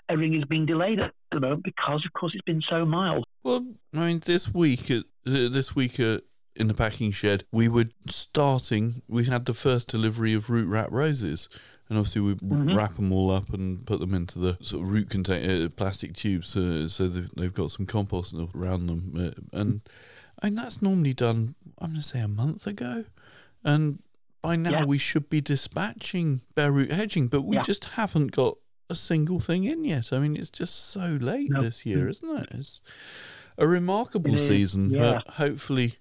[0.08, 3.24] everything is being delayed at the moment because, of course, it's been so mild.
[3.42, 4.90] Well, I mean, this week,
[5.24, 6.00] this week
[6.58, 10.88] in the packing shed, we were starting, we had the first delivery of root wrap
[10.90, 11.48] roses.
[11.88, 12.76] And obviously, we mm-hmm.
[12.76, 16.14] wrap them all up and put them into the sort of root container, uh, plastic
[16.14, 19.14] tubes, uh, so they've, they've, got some compost around them.
[19.16, 19.80] Uh, and
[20.42, 23.06] and that's normally done, I'm going to say, a month ago.
[23.64, 24.02] And
[24.42, 24.84] by now, yeah.
[24.84, 27.62] we should be dispatching bare root hedging, but we yeah.
[27.62, 28.58] just haven't got
[28.90, 30.12] a single thing in yet.
[30.12, 32.48] I mean, it's just so late this year, isn't it?
[32.52, 32.82] It's
[33.56, 35.20] a remarkable season, yeah.
[35.24, 35.96] but hopefully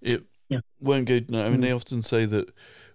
[0.00, 0.60] it yeah.
[0.80, 1.20] won't go.
[1.28, 1.62] No, I mean, mm.
[1.62, 2.52] they often say that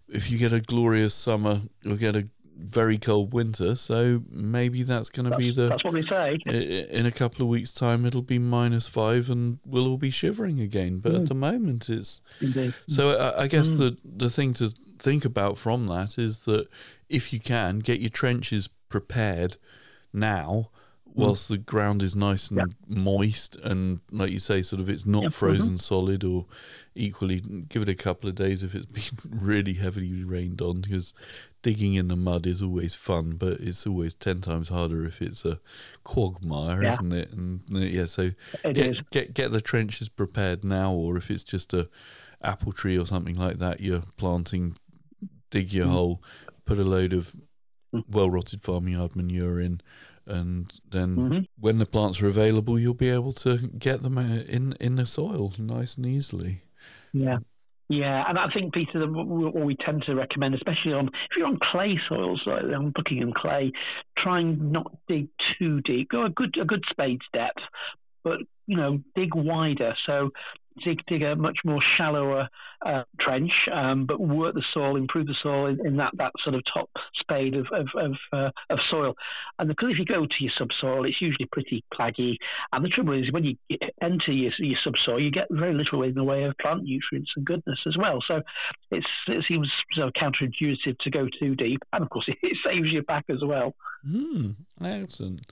[0.08, 2.28] if you get a glorious summer, you'll get a
[2.58, 3.76] very cold winter.
[3.76, 5.70] So maybe that's going to be the.
[5.70, 6.36] That's what they say.
[6.46, 10.60] In a couple of weeks' time, it'll be minus five, and we'll all be shivering
[10.60, 11.00] again.
[11.00, 11.22] But mm.
[11.22, 12.22] at the moment, it's.
[12.42, 12.74] Indeed.
[12.88, 13.78] So I, I guess mm.
[13.78, 16.68] the the thing to think about from that is that
[17.10, 19.58] if you can get your trenches prepared
[20.12, 20.70] now.
[21.16, 22.66] Whilst the ground is nice and yeah.
[22.88, 25.76] moist and like you say sort of it's not frozen mm-hmm.
[25.76, 26.46] solid or
[26.96, 27.40] equally
[27.70, 28.86] give it a couple of days if it's
[29.22, 31.14] been really heavily rained on because
[31.62, 35.46] digging in the mud is always fun but it's always 10 times harder if it's
[35.46, 35.60] a
[36.04, 36.94] quagmire yeah.
[36.94, 38.32] isn't it and uh, yeah so
[38.64, 38.98] it get, is.
[39.12, 41.90] get get the trenches prepared now or if it's just a
[42.44, 44.76] apple tree or something like that you're planting
[45.52, 45.92] dig your mm.
[45.92, 46.24] hole
[46.66, 47.36] put a load of
[47.94, 48.04] mm.
[48.10, 49.80] well rotted farmyard manure in
[50.26, 51.40] and then mm-hmm.
[51.60, 55.06] when the plants are available, you'll be able to get them uh, in in the
[55.06, 56.62] soil nice and easily.
[57.14, 57.38] Yeah.
[57.90, 61.60] Yeah, and I think Peter, what we tend to recommend, especially on if you're on
[61.72, 63.72] clay soils, like I'm Buckingham clay,
[64.18, 65.28] try and not dig
[65.60, 66.10] too deep.
[66.10, 67.62] Go a good a good spade's depth,
[68.24, 69.94] but you know dig wider.
[70.08, 70.32] So
[70.84, 72.50] dig, dig a much more shallower
[72.86, 76.56] uh, trench, um, but work the soil, improve the soil in, in that, that sort
[76.56, 79.16] of top spade of of of, uh, of, soil.
[79.60, 82.36] And because if you go to your subsoil, it's usually pretty claggy.
[82.72, 83.56] And the trouble is, when you
[84.02, 87.46] enter your, your subsoil, you get very little in the way of plant nutrients and
[87.46, 88.20] goodness as well.
[88.28, 88.42] So
[88.92, 89.04] it
[89.48, 93.44] seems so counterintuitive to go too deep, and of course, it saves you back as
[93.44, 93.76] well.
[94.06, 94.52] Hmm,
[94.84, 95.52] excellent.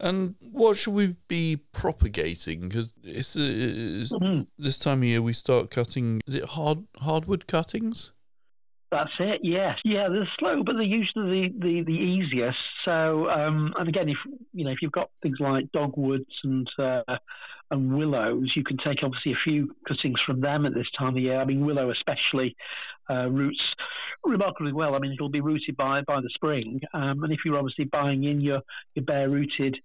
[0.00, 2.68] And what should we be propagating?
[2.68, 4.42] Because it's, it's mm-hmm.
[4.58, 6.20] this time of year we start cutting.
[6.26, 8.10] Is it hard hardwood cuttings?
[8.90, 9.40] That's it.
[9.42, 10.08] Yes, yeah.
[10.08, 12.58] They're slow, but they're usually the, the, the easiest.
[12.84, 14.18] So, um, and again, if
[14.52, 17.02] you know if you've got things like dogwoods and uh,
[17.70, 21.22] and willows, you can take obviously a few cuttings from them at this time of
[21.22, 21.40] year.
[21.40, 22.56] I mean, willow especially
[23.10, 23.60] uh, roots
[24.24, 24.94] remarkably well.
[24.94, 28.24] I mean, it'll be rooted by by the spring, um, and if you're obviously buying
[28.24, 28.60] in your
[28.94, 29.76] your bare rooted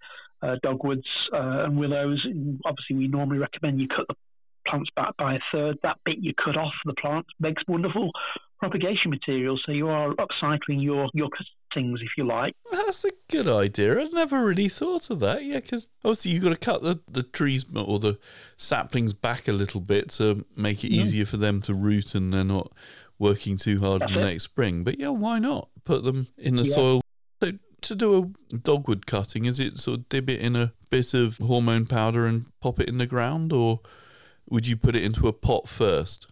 [0.41, 2.25] uh, dogwoods uh, and willows,
[2.65, 4.15] obviously we normally recommend you cut the
[4.67, 5.77] plants back by a third.
[5.83, 8.11] That bit you cut off the plant makes wonderful
[8.59, 9.57] propagation material.
[9.65, 12.53] So you are upcycling your your cuttings, if you like.
[12.71, 13.99] That's a good idea.
[13.99, 15.43] I've never really thought of that.
[15.43, 18.19] Yeah, because obviously you've got to cut the, the trees or the
[18.57, 22.43] saplings back a little bit to make it easier for them to root and they're
[22.43, 22.71] not
[23.19, 24.83] working too hard in the next spring.
[24.83, 26.73] But yeah, why not put them in the yeah.
[26.73, 27.01] soil?
[27.43, 27.51] So
[27.81, 31.37] to do a dogwood cutting, is it sort of dip it in a bit of
[31.37, 33.81] hormone powder and pop it in the ground, or
[34.49, 36.27] would you put it into a pot first?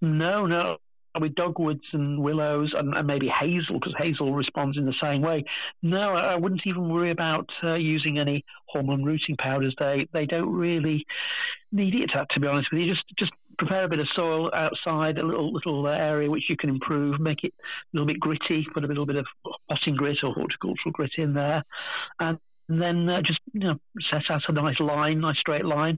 [0.00, 0.78] No, no.
[1.18, 5.42] With dogwoods and willows and, and maybe hazel, because hazel responds in the same way.
[5.82, 9.74] No, I wouldn't even worry about uh, using any hormone rooting powders.
[9.78, 11.06] They they don't really
[11.72, 12.10] need it.
[12.12, 15.52] To be honest with you, just just prepare a bit of soil outside, a little
[15.52, 19.06] little area which you can improve, make it a little bit gritty, put a little
[19.06, 19.26] bit of
[19.68, 21.62] potting grit or horticultural grit in there,
[22.20, 22.38] and
[22.68, 23.76] then uh, just you know
[24.10, 25.96] set out a nice line, nice straight line,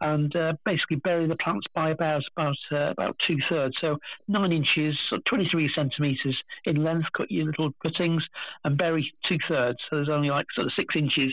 [0.00, 3.96] and uh, basically bury the plants by about about uh, about two thirds, so
[4.26, 4.98] nine inches,
[5.28, 7.06] 23 centimeters in length.
[7.16, 8.22] Cut your little cuttings
[8.64, 9.78] and bury two thirds.
[9.88, 11.32] So there's only like sort of six inches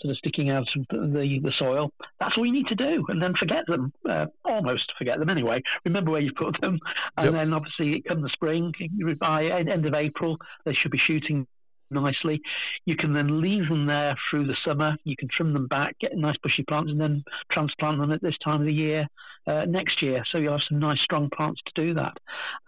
[0.00, 1.90] sort of sticking out of the the soil.
[2.18, 3.92] That's all you need to do, and then forget them.
[4.08, 5.62] Uh, almost forget them anyway.
[5.84, 6.78] Remember where you put them,
[7.16, 7.34] and yep.
[7.34, 8.72] then obviously come the spring,
[9.18, 11.46] by end of April, they should be shooting
[11.90, 12.40] nicely.
[12.84, 14.96] You can then leave them there through the summer.
[15.04, 18.36] You can trim them back, get nice bushy plants, and then transplant them at this
[18.44, 19.06] time of the year
[19.46, 20.24] uh, next year.
[20.30, 22.16] So you'll have some nice strong plants to do that.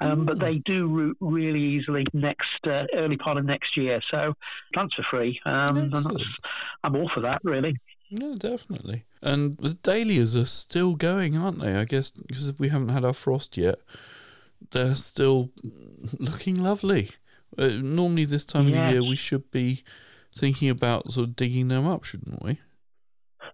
[0.00, 4.00] Um, but they do root really easily next uh, early part of next year.
[4.10, 4.34] So
[4.74, 5.40] plants for free.
[5.44, 5.92] Um,
[6.84, 7.76] I'm all for that, really.
[8.08, 9.04] Yeah, definitely.
[9.22, 11.74] And the dahlias are still going, aren't they?
[11.74, 13.78] I guess because we haven't had our frost yet,
[14.70, 15.50] they're still
[16.18, 17.10] looking lovely.
[17.58, 18.78] Uh, normally, this time yes.
[18.78, 19.82] of the year, we should be
[20.34, 22.58] thinking about sort of digging them up, shouldn't we?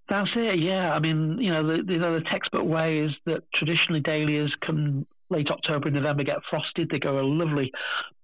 [0.09, 0.59] That's it.
[0.61, 5.07] Yeah, I mean, you know, the, the, the textbook way is that traditionally dahlias come
[5.30, 6.88] late October and November get frosted.
[6.90, 7.70] They go a lovely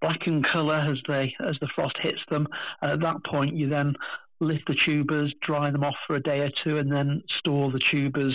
[0.01, 2.47] blackened colour as they as the frost hits them.
[2.83, 3.95] at that point, you then
[4.41, 7.81] lift the tubers, dry them off for a day or two, and then store the
[7.91, 8.35] tubers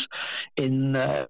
[0.57, 1.25] in uh,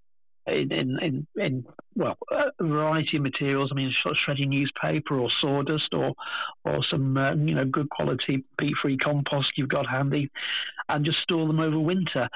[0.52, 3.70] in, in, in, in well a variety of materials.
[3.72, 3.94] I mean,
[4.26, 6.14] shredding newspaper or sawdust or
[6.66, 10.30] or some uh, you know good quality peat-free compost you've got handy,
[10.88, 12.30] and just store them over winter.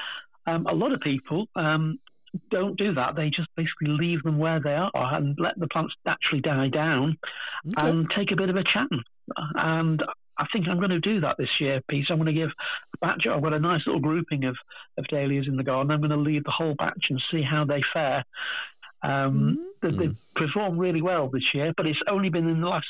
[0.45, 1.99] Um, a lot of people um,
[2.49, 3.16] don't do that.
[3.16, 7.18] They just basically leave them where they are and let the plants naturally die down
[7.78, 7.89] okay.
[7.89, 9.03] and take a bit of a chance.
[9.55, 10.03] And
[10.38, 12.05] I think I'm going to do that this year, Pete.
[12.09, 13.25] I'm going to give a batch.
[13.29, 14.55] I've got a nice little grouping of,
[14.97, 15.91] of dahlias in the garden.
[15.91, 18.25] I'm going to leave the whole batch and see how they fare.
[19.03, 19.99] Um, mm-hmm.
[19.99, 22.88] They've performed really well this year, but it's only been in the last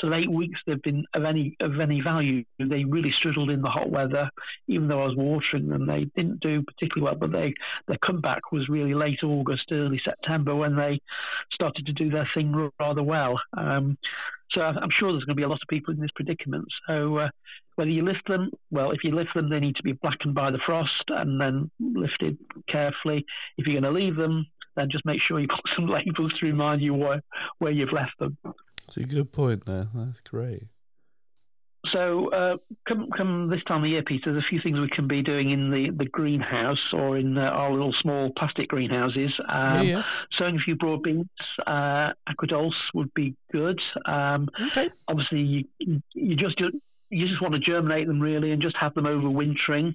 [0.00, 2.44] sort of eight weeks they've been of any of any value.
[2.58, 4.30] They really struggled in the hot weather,
[4.68, 5.86] even though I was watering them.
[5.86, 7.54] They didn't do particularly well, but they
[7.86, 11.00] their comeback was really late August, early September when they
[11.52, 13.40] started to do their thing rather well.
[13.56, 13.98] Um,
[14.52, 16.66] so I'm sure there's going to be a lot of people in this predicament.
[16.88, 17.28] So uh,
[17.76, 20.50] whether you lift them, well, if you lift them, they need to be blackened by
[20.50, 22.36] the frost and then lifted
[22.68, 23.24] carefully.
[23.56, 24.46] If you're going to leave them,
[24.76, 27.22] then just make sure you put some labels to remind you where,
[27.58, 28.36] where you've left them.
[28.86, 29.88] That's a good point there.
[29.94, 30.64] That's great.
[31.92, 32.56] So, uh,
[32.86, 35.50] come, come this time of year, Peter, there's a few things we can be doing
[35.50, 39.32] in the, the greenhouse or in uh, our little small plastic greenhouses.
[39.48, 40.02] Um, yeah, yeah.
[40.38, 41.26] Sowing a few broad beans,
[41.66, 43.80] uh, Aquadulce would be good.
[44.06, 44.90] Um, okay.
[45.08, 45.64] Obviously, you,
[46.14, 46.60] you just
[47.10, 49.94] you just want to germinate them really and just have them overwintering.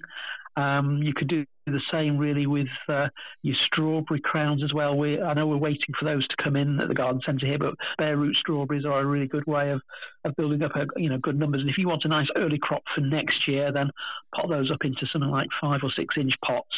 [0.56, 3.08] Um, you could do the same really with uh,
[3.42, 4.96] your strawberry crowns as well.
[4.96, 7.58] We, I know we're waiting for those to come in at the garden centre here,
[7.58, 9.82] but bare root strawberries are a really good way of,
[10.24, 11.60] of building up a, you know good numbers.
[11.60, 13.90] And if you want a nice early crop for next year, then
[14.34, 16.68] pot those up into something like five or six inch pots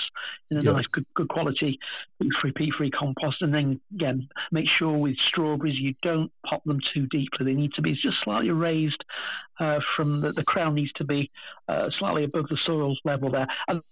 [0.51, 1.79] in a nice good, good quality
[2.41, 3.43] free peat free compost.
[3.43, 7.45] And then again, make sure with strawberries you don't pot them too deeply.
[7.45, 9.03] They need to be just slightly raised
[9.61, 11.31] uh, from the, the crown needs to be
[11.69, 13.47] uh, slightly above the soil level there.
[13.67, 13.83] And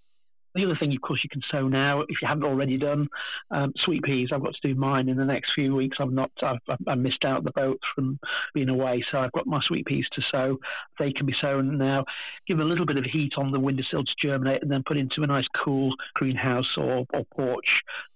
[0.56, 3.08] the other thing, of course, you can sow now if you haven't already done
[3.50, 4.30] um, sweet peas.
[4.32, 5.98] I've got to do mine in the next few weeks.
[6.00, 6.30] I've not.
[6.42, 8.18] I've, I missed out the boat from
[8.54, 10.58] being away, so I've got my sweet peas to sow.
[10.98, 12.04] They can be sown now.
[12.46, 14.96] Give them a little bit of heat on the windowsill to germinate, and then put
[14.96, 17.66] into a nice cool greenhouse or, or porch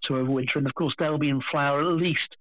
[0.05, 0.57] to overwinter.
[0.57, 2.37] And of course, they'll be in flower at least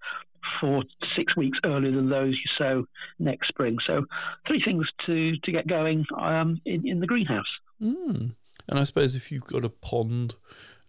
[0.62, 2.86] four to six weeks earlier than those you sow
[3.20, 3.78] next spring.
[3.86, 4.06] So,
[4.48, 7.46] three things to to get going um, in, in the greenhouse.
[7.82, 8.36] Mm.
[8.70, 10.36] And I suppose if you've got a pond,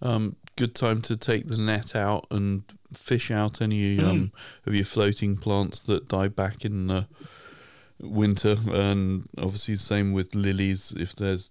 [0.03, 2.63] um, good time to take the net out and
[2.93, 4.05] fish out any mm.
[4.05, 4.33] um,
[4.67, 7.07] of your floating plants that die back in the
[7.99, 8.57] winter.
[8.71, 10.93] And obviously, same with lilies.
[10.97, 11.51] If there's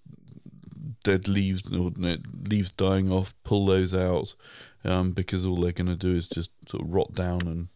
[1.04, 1.92] dead leaves or
[2.48, 4.36] leaves dying off, pull those out
[4.84, 7.68] um, because all they're going to do is just sort of rot down and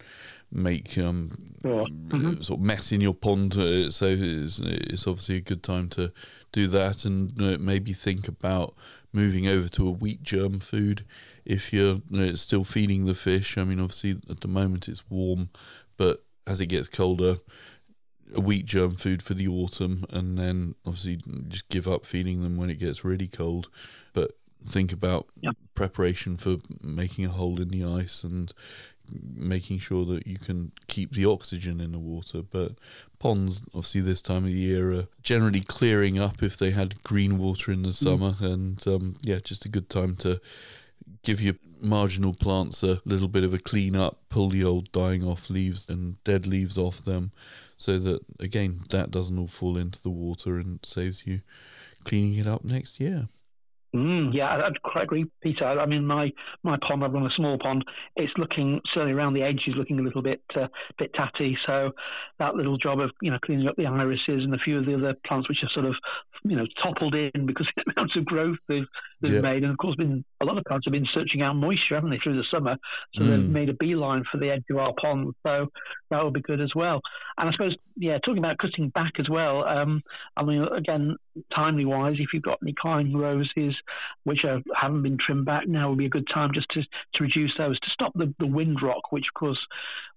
[0.53, 1.31] make um,
[1.63, 2.41] mm-hmm.
[2.41, 3.57] sort of mess in your pond.
[3.57, 6.11] Uh, so it's, it's obviously a good time to
[6.51, 8.75] do that and uh, maybe think about
[9.11, 11.05] moving over to a wheat germ food
[11.45, 13.57] if you're uh, still feeding the fish.
[13.57, 15.49] I mean, obviously at the moment it's warm,
[15.97, 17.37] but as it gets colder,
[18.33, 22.57] a wheat germ food for the autumn, and then obviously just give up feeding them
[22.57, 23.69] when it gets really cold.
[24.13, 24.31] But
[24.65, 25.55] think about yep.
[25.75, 28.51] preparation for making a hole in the ice and
[29.35, 32.41] making sure that you can keep the oxygen in the water.
[32.41, 32.73] But
[33.19, 37.71] ponds, obviously, this time of year are generally clearing up if they had green water
[37.71, 38.03] in the mm.
[38.03, 38.53] summer, mm.
[38.53, 40.39] and um, yeah, just a good time to
[41.23, 45.23] give your marginal plants a little bit of a clean up, pull the old dying
[45.23, 47.31] off leaves and dead leaves off them,
[47.77, 51.41] so that again that doesn't all fall into the water and saves you
[52.03, 53.27] cleaning it up next year.
[53.95, 55.65] Mm, yeah, I'd quite agree, Peter.
[55.65, 56.31] I mean, my
[56.63, 57.85] my pond, I've run a small pond.
[58.15, 60.67] It's looking certainly around the edges, looking a little bit uh,
[60.97, 61.55] bit tatty.
[61.67, 61.91] So
[62.39, 64.95] that little job of you know cleaning up the irises and a few of the
[64.95, 65.93] other plants which are sort of
[66.43, 68.87] you know toppled in because of the amount of growth they've
[69.21, 69.41] they've yeah.
[69.41, 72.09] made, and of course, been a lot of plants have been searching out moisture, haven't
[72.09, 72.75] they, through the summer?
[73.15, 73.29] So mm.
[73.29, 75.33] they've made a beeline for the edge of our pond.
[75.43, 75.67] So
[76.11, 77.01] that would be good as well.
[77.37, 79.63] And I suppose, yeah, talking about cutting back as well.
[79.63, 80.01] Um,
[80.37, 81.15] I mean, again,
[81.55, 83.75] timely wise, if you've got any climbing roses
[84.23, 87.23] which are, haven't been trimmed back now would be a good time just to, to
[87.23, 89.59] reduce those to stop the, the wind rock, which of course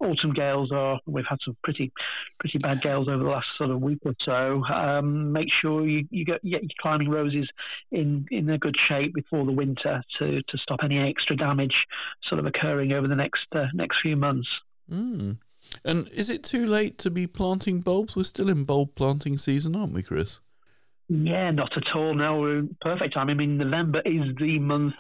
[0.01, 1.01] autumn gales are.
[1.07, 1.93] We've had some pretty
[2.39, 4.63] pretty bad gales over the last sort of week or so.
[4.65, 7.49] Um, make sure you, you get, get your climbing roses
[7.93, 11.75] in in a good shape before the winter to to stop any extra damage
[12.29, 14.49] sort of occurring over the next uh, next few months.
[14.91, 15.39] Mm.
[15.85, 18.15] And is it too late to be planting bulbs?
[18.15, 20.41] We're still in bulb planting season, aren't we, Chris?
[21.09, 22.15] Yeah, not at all.
[22.15, 23.31] No, perfect time.
[23.31, 24.95] I mean, November is the month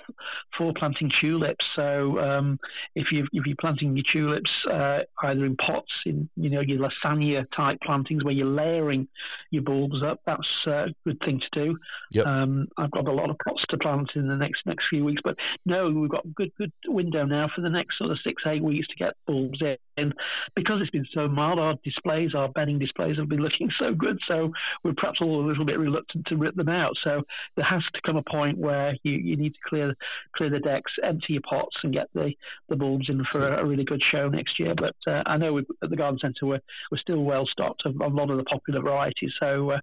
[0.56, 1.64] for planting tulips.
[1.74, 2.60] So um,
[2.94, 6.78] if you if you're planting your tulips uh, either in pots, in you know your
[6.78, 9.08] lasagna type plantings where you're layering
[9.50, 11.78] your bulbs up, that's a good thing to do.
[12.12, 12.24] Yep.
[12.26, 15.22] Um, I've got a lot of pots to plant in the next next few weeks,
[15.24, 15.34] but
[15.64, 18.86] no, we've got good good window now for the next sort of six eight weeks
[18.88, 19.60] to get bulbs
[19.96, 20.12] in
[20.54, 21.58] because it's been so mild.
[21.58, 24.20] Our displays, our bedding displays, have been looking so good.
[24.28, 24.52] So
[24.84, 26.94] we're perhaps all a little bit reluctant reluctant to rip them out.
[27.02, 27.22] So
[27.56, 29.94] there has to come a point where you, you need to clear
[30.34, 32.32] clear the decks, empty your pots, and get the,
[32.68, 34.74] the bulbs in for a, a really good show next year.
[34.76, 38.08] But uh, I know at the garden centre we're we're still well stocked of a
[38.08, 39.32] lot of the popular varieties.
[39.40, 39.80] So uh,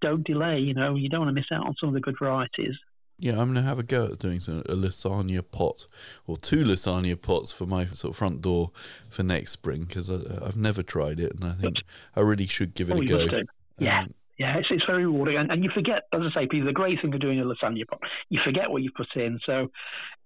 [0.00, 0.58] don't delay.
[0.58, 2.74] You know you don't want to miss out on some of the good varieties.
[3.18, 5.86] Yeah, I'm gonna have a go at doing some, a lasagna pot
[6.26, 8.72] or two lasagna pots for my sort of front door
[9.10, 11.76] for next spring because I've never tried it and I think
[12.16, 13.42] I really should give it oh, a go.
[13.78, 14.02] Yeah.
[14.02, 15.36] Um, yeah, it's, it's very rewarding.
[15.36, 17.86] And, and you forget, as I say, Peter, the great thing of doing a lasagna
[17.86, 19.38] pot, you forget what you've put in.
[19.46, 19.68] So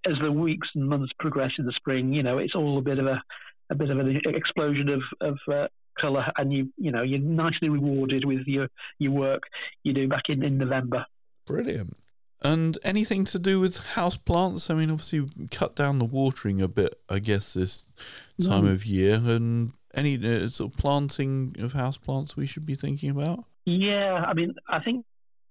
[0.06, 2.98] as the weeks and months progress in the spring, you know, it's all a bit
[2.98, 3.22] of a,
[3.68, 5.66] a bit of an explosion of, of uh,
[6.00, 9.42] colour, and you you know you're nicely rewarded with your your work
[9.82, 11.04] you do back in in November.
[11.46, 11.96] Brilliant.
[12.42, 14.70] And anything to do with house plants?
[14.70, 17.92] I mean, obviously, cut down the watering a bit, I guess, this
[18.42, 18.72] time mm.
[18.72, 19.14] of year.
[19.14, 23.44] And any uh, sort of planting of house plants we should be thinking about?
[23.66, 25.04] Yeah, I mean, I think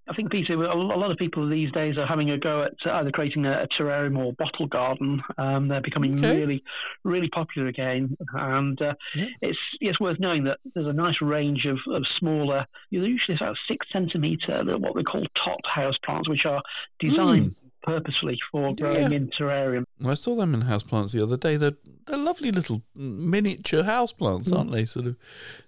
[0.07, 3.09] I think Peter, a lot of people these days are having a go at either
[3.11, 5.21] creating a, terrarium or bottle garden.
[5.37, 6.37] Um, they're becoming okay.
[6.37, 6.63] really,
[7.03, 9.25] really popular again, and uh, yeah.
[9.41, 13.87] it's it's worth knowing that there's a nice range of, of smaller, usually about six
[13.91, 16.61] centimeter, what we call top house plants, which are
[16.99, 17.51] designed.
[17.51, 19.17] Mm purposely for growing yeah.
[19.17, 19.83] in terrarium.
[20.05, 21.57] I saw them in houseplants the other day.
[21.57, 21.77] They're
[22.07, 24.57] they're lovely little miniature houseplants, mm.
[24.57, 24.85] aren't they?
[24.85, 25.15] Sort of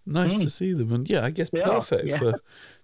[0.06, 0.42] nice mm.
[0.42, 2.18] to see them, and yeah, I guess they perfect yeah.
[2.18, 2.34] for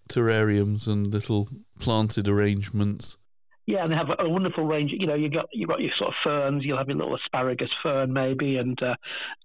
[0.09, 3.17] terrariums and little planted arrangements.
[3.65, 4.91] Yeah, and they have a wonderful range.
[4.93, 6.65] You know, you got you got your sort of ferns.
[6.65, 8.95] You'll have your little asparagus fern maybe, and uh,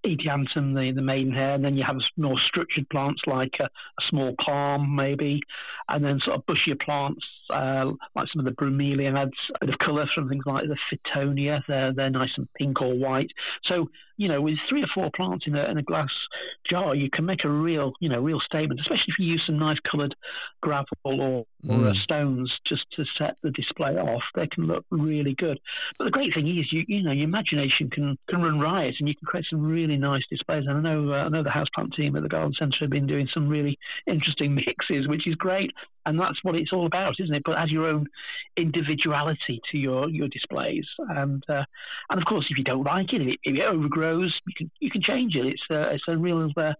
[0.05, 4.35] Adiantum, the the maidenhair, and then you have more structured plants like a, a small
[4.43, 5.39] palm maybe,
[5.87, 9.79] and then sort of bushier plants uh, like some of the bromeliads, a bit of
[9.79, 11.61] colour from things like the Fittonia.
[11.67, 13.29] They're they're nice and pink or white.
[13.67, 13.89] So
[14.19, 16.09] you know, with three or four plants in a, in a glass
[16.69, 19.57] jar, you can make a real, you know, real statement, especially if you use some
[19.57, 20.13] nice coloured
[20.61, 22.03] gravel or, or mm.
[22.03, 24.21] stones just to set the display off.
[24.35, 25.57] They can look really good.
[25.97, 29.07] But the great thing is, you you know, your imagination can, can run riot and
[29.07, 30.65] you can create some really nice displays.
[30.67, 33.07] And I know uh, I know the houseplant team at the Garden Centre have been
[33.07, 35.71] doing some really interesting mixes, which is great
[36.09, 37.43] and that's what it's all about, isn't it?
[37.45, 38.07] But add your own
[38.57, 41.63] individuality to your your displays, and uh,
[42.09, 44.71] and of course, if you don't like it, if it, if it overgrows, you can
[44.79, 45.45] you can change it.
[45.45, 46.73] It's a, it's a real, uh,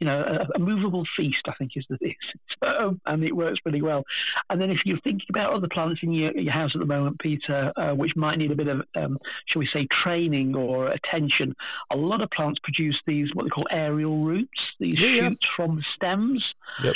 [0.00, 1.42] you know, a, a, movable feast.
[1.46, 2.14] I think is the thing,
[2.62, 4.04] so, and it works pretty well.
[4.50, 7.18] And then if you're thinking about other plants in your, your house at the moment,
[7.20, 9.18] Peter, uh, which might need a bit of, um,
[9.48, 11.54] shall we say, training or attention,
[11.92, 15.48] a lot of plants produce these what they call aerial roots, these yeah, shoots yeah.
[15.56, 16.44] from the stems.
[16.82, 16.94] Yep.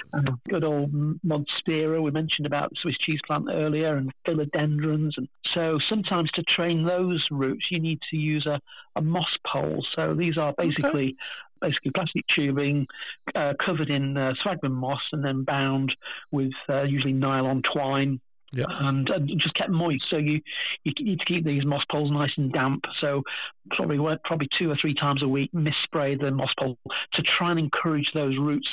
[0.49, 0.93] good old
[1.25, 2.03] monstera.
[2.03, 5.13] We mentioned about the Swiss cheese plant earlier, and philodendrons.
[5.17, 8.61] And so sometimes to train those roots, you need to use a,
[8.97, 9.70] a moss pole.
[9.95, 11.17] So these are basically okay
[11.61, 12.87] basically plastic tubing
[13.35, 15.95] uh, covered in uh, sphagnum moss and then bound
[16.33, 18.19] with uh, usually nylon twine
[18.53, 18.65] yeah.
[18.69, 20.03] And, and, just kept moist.
[20.11, 20.41] So you
[20.83, 22.83] you need to keep these moss poles nice and damp.
[23.01, 23.23] So
[23.71, 26.77] probably probably two or three times a week, mist spray the moss pole
[27.15, 28.67] to try and encourage those roots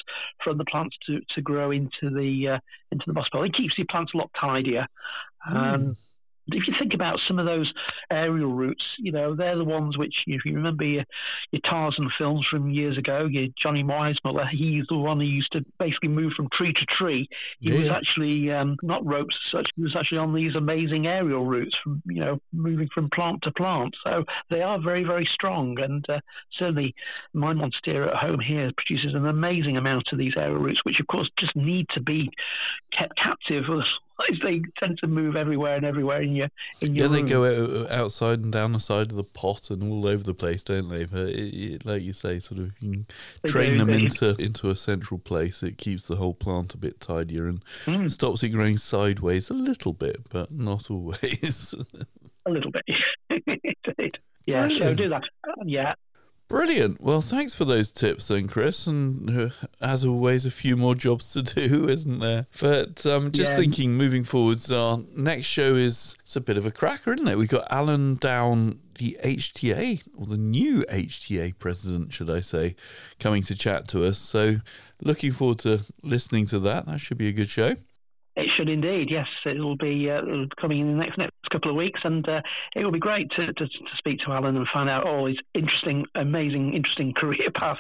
[0.44, 2.60] from the plants to, to grow into the uh,
[2.92, 3.44] into the moss pole.
[3.44, 4.88] It keeps your plants a lot tidier.
[5.48, 5.56] Mm.
[5.56, 5.98] Um,
[6.50, 7.72] if you think about some of those
[8.12, 11.04] aerial roots, you know, they're the ones which, if you remember your,
[11.52, 15.66] your Tarzan films from years ago, your Johnny Weissmuller, he's the one who used to
[15.80, 17.28] basically move from tree to tree.
[17.60, 17.80] He yeah.
[17.80, 22.02] was actually um, not ropes such, he was actually on these amazing aerial roots, from,
[22.06, 23.94] you know, moving from plant to plant.
[24.04, 25.78] So they are very, very strong.
[25.80, 26.20] And uh,
[26.58, 26.96] certainly
[27.34, 31.08] my Monstera at home here produces an amazing amount of these aerial roots, which of
[31.08, 32.30] course just need to be
[32.98, 33.64] kept captive
[34.44, 36.50] they tend to move everywhere and everywhere in your
[36.82, 37.14] in your yeah.
[37.14, 37.26] Room.
[37.26, 40.34] They go out, outside and down the side of the pot and all over the
[40.34, 41.06] place, don't they?
[41.06, 43.08] But it, it, like you say, sort of you can
[43.46, 45.64] train do, them into into a central place.
[45.64, 48.12] It keeps the whole plant a bit tidier and mm.
[48.12, 51.74] stops it growing sideways a little bit, but not always.
[52.46, 52.86] a little bit.
[54.48, 55.24] Yeah, so do that.
[55.66, 55.94] Yeah,
[56.48, 57.02] Brilliant.
[57.02, 58.88] Well, thanks for those tips then, Chris.
[58.88, 59.50] And uh,
[59.82, 62.48] as always, a few more jobs to do, isn't there?
[62.62, 63.58] But um, just yeah.
[63.58, 67.38] thinking, moving forwards, our next show is it's a bit of a cracker, isn't it?
[67.38, 72.76] We've got Alan Down, the HTA, or the new HTA president, should I say,
[73.20, 74.18] coming to chat to us.
[74.18, 74.58] So
[75.04, 76.86] looking forward to listening to that.
[76.86, 77.76] That should be a good show.
[78.38, 79.26] It should indeed, yes.
[79.46, 80.22] It will be uh,
[80.62, 82.42] coming in the next next couple of weeks, and uh,
[82.76, 83.68] it will be great to, to, to,
[83.98, 87.80] speak to Alan and find out all his interesting, amazing, interesting career path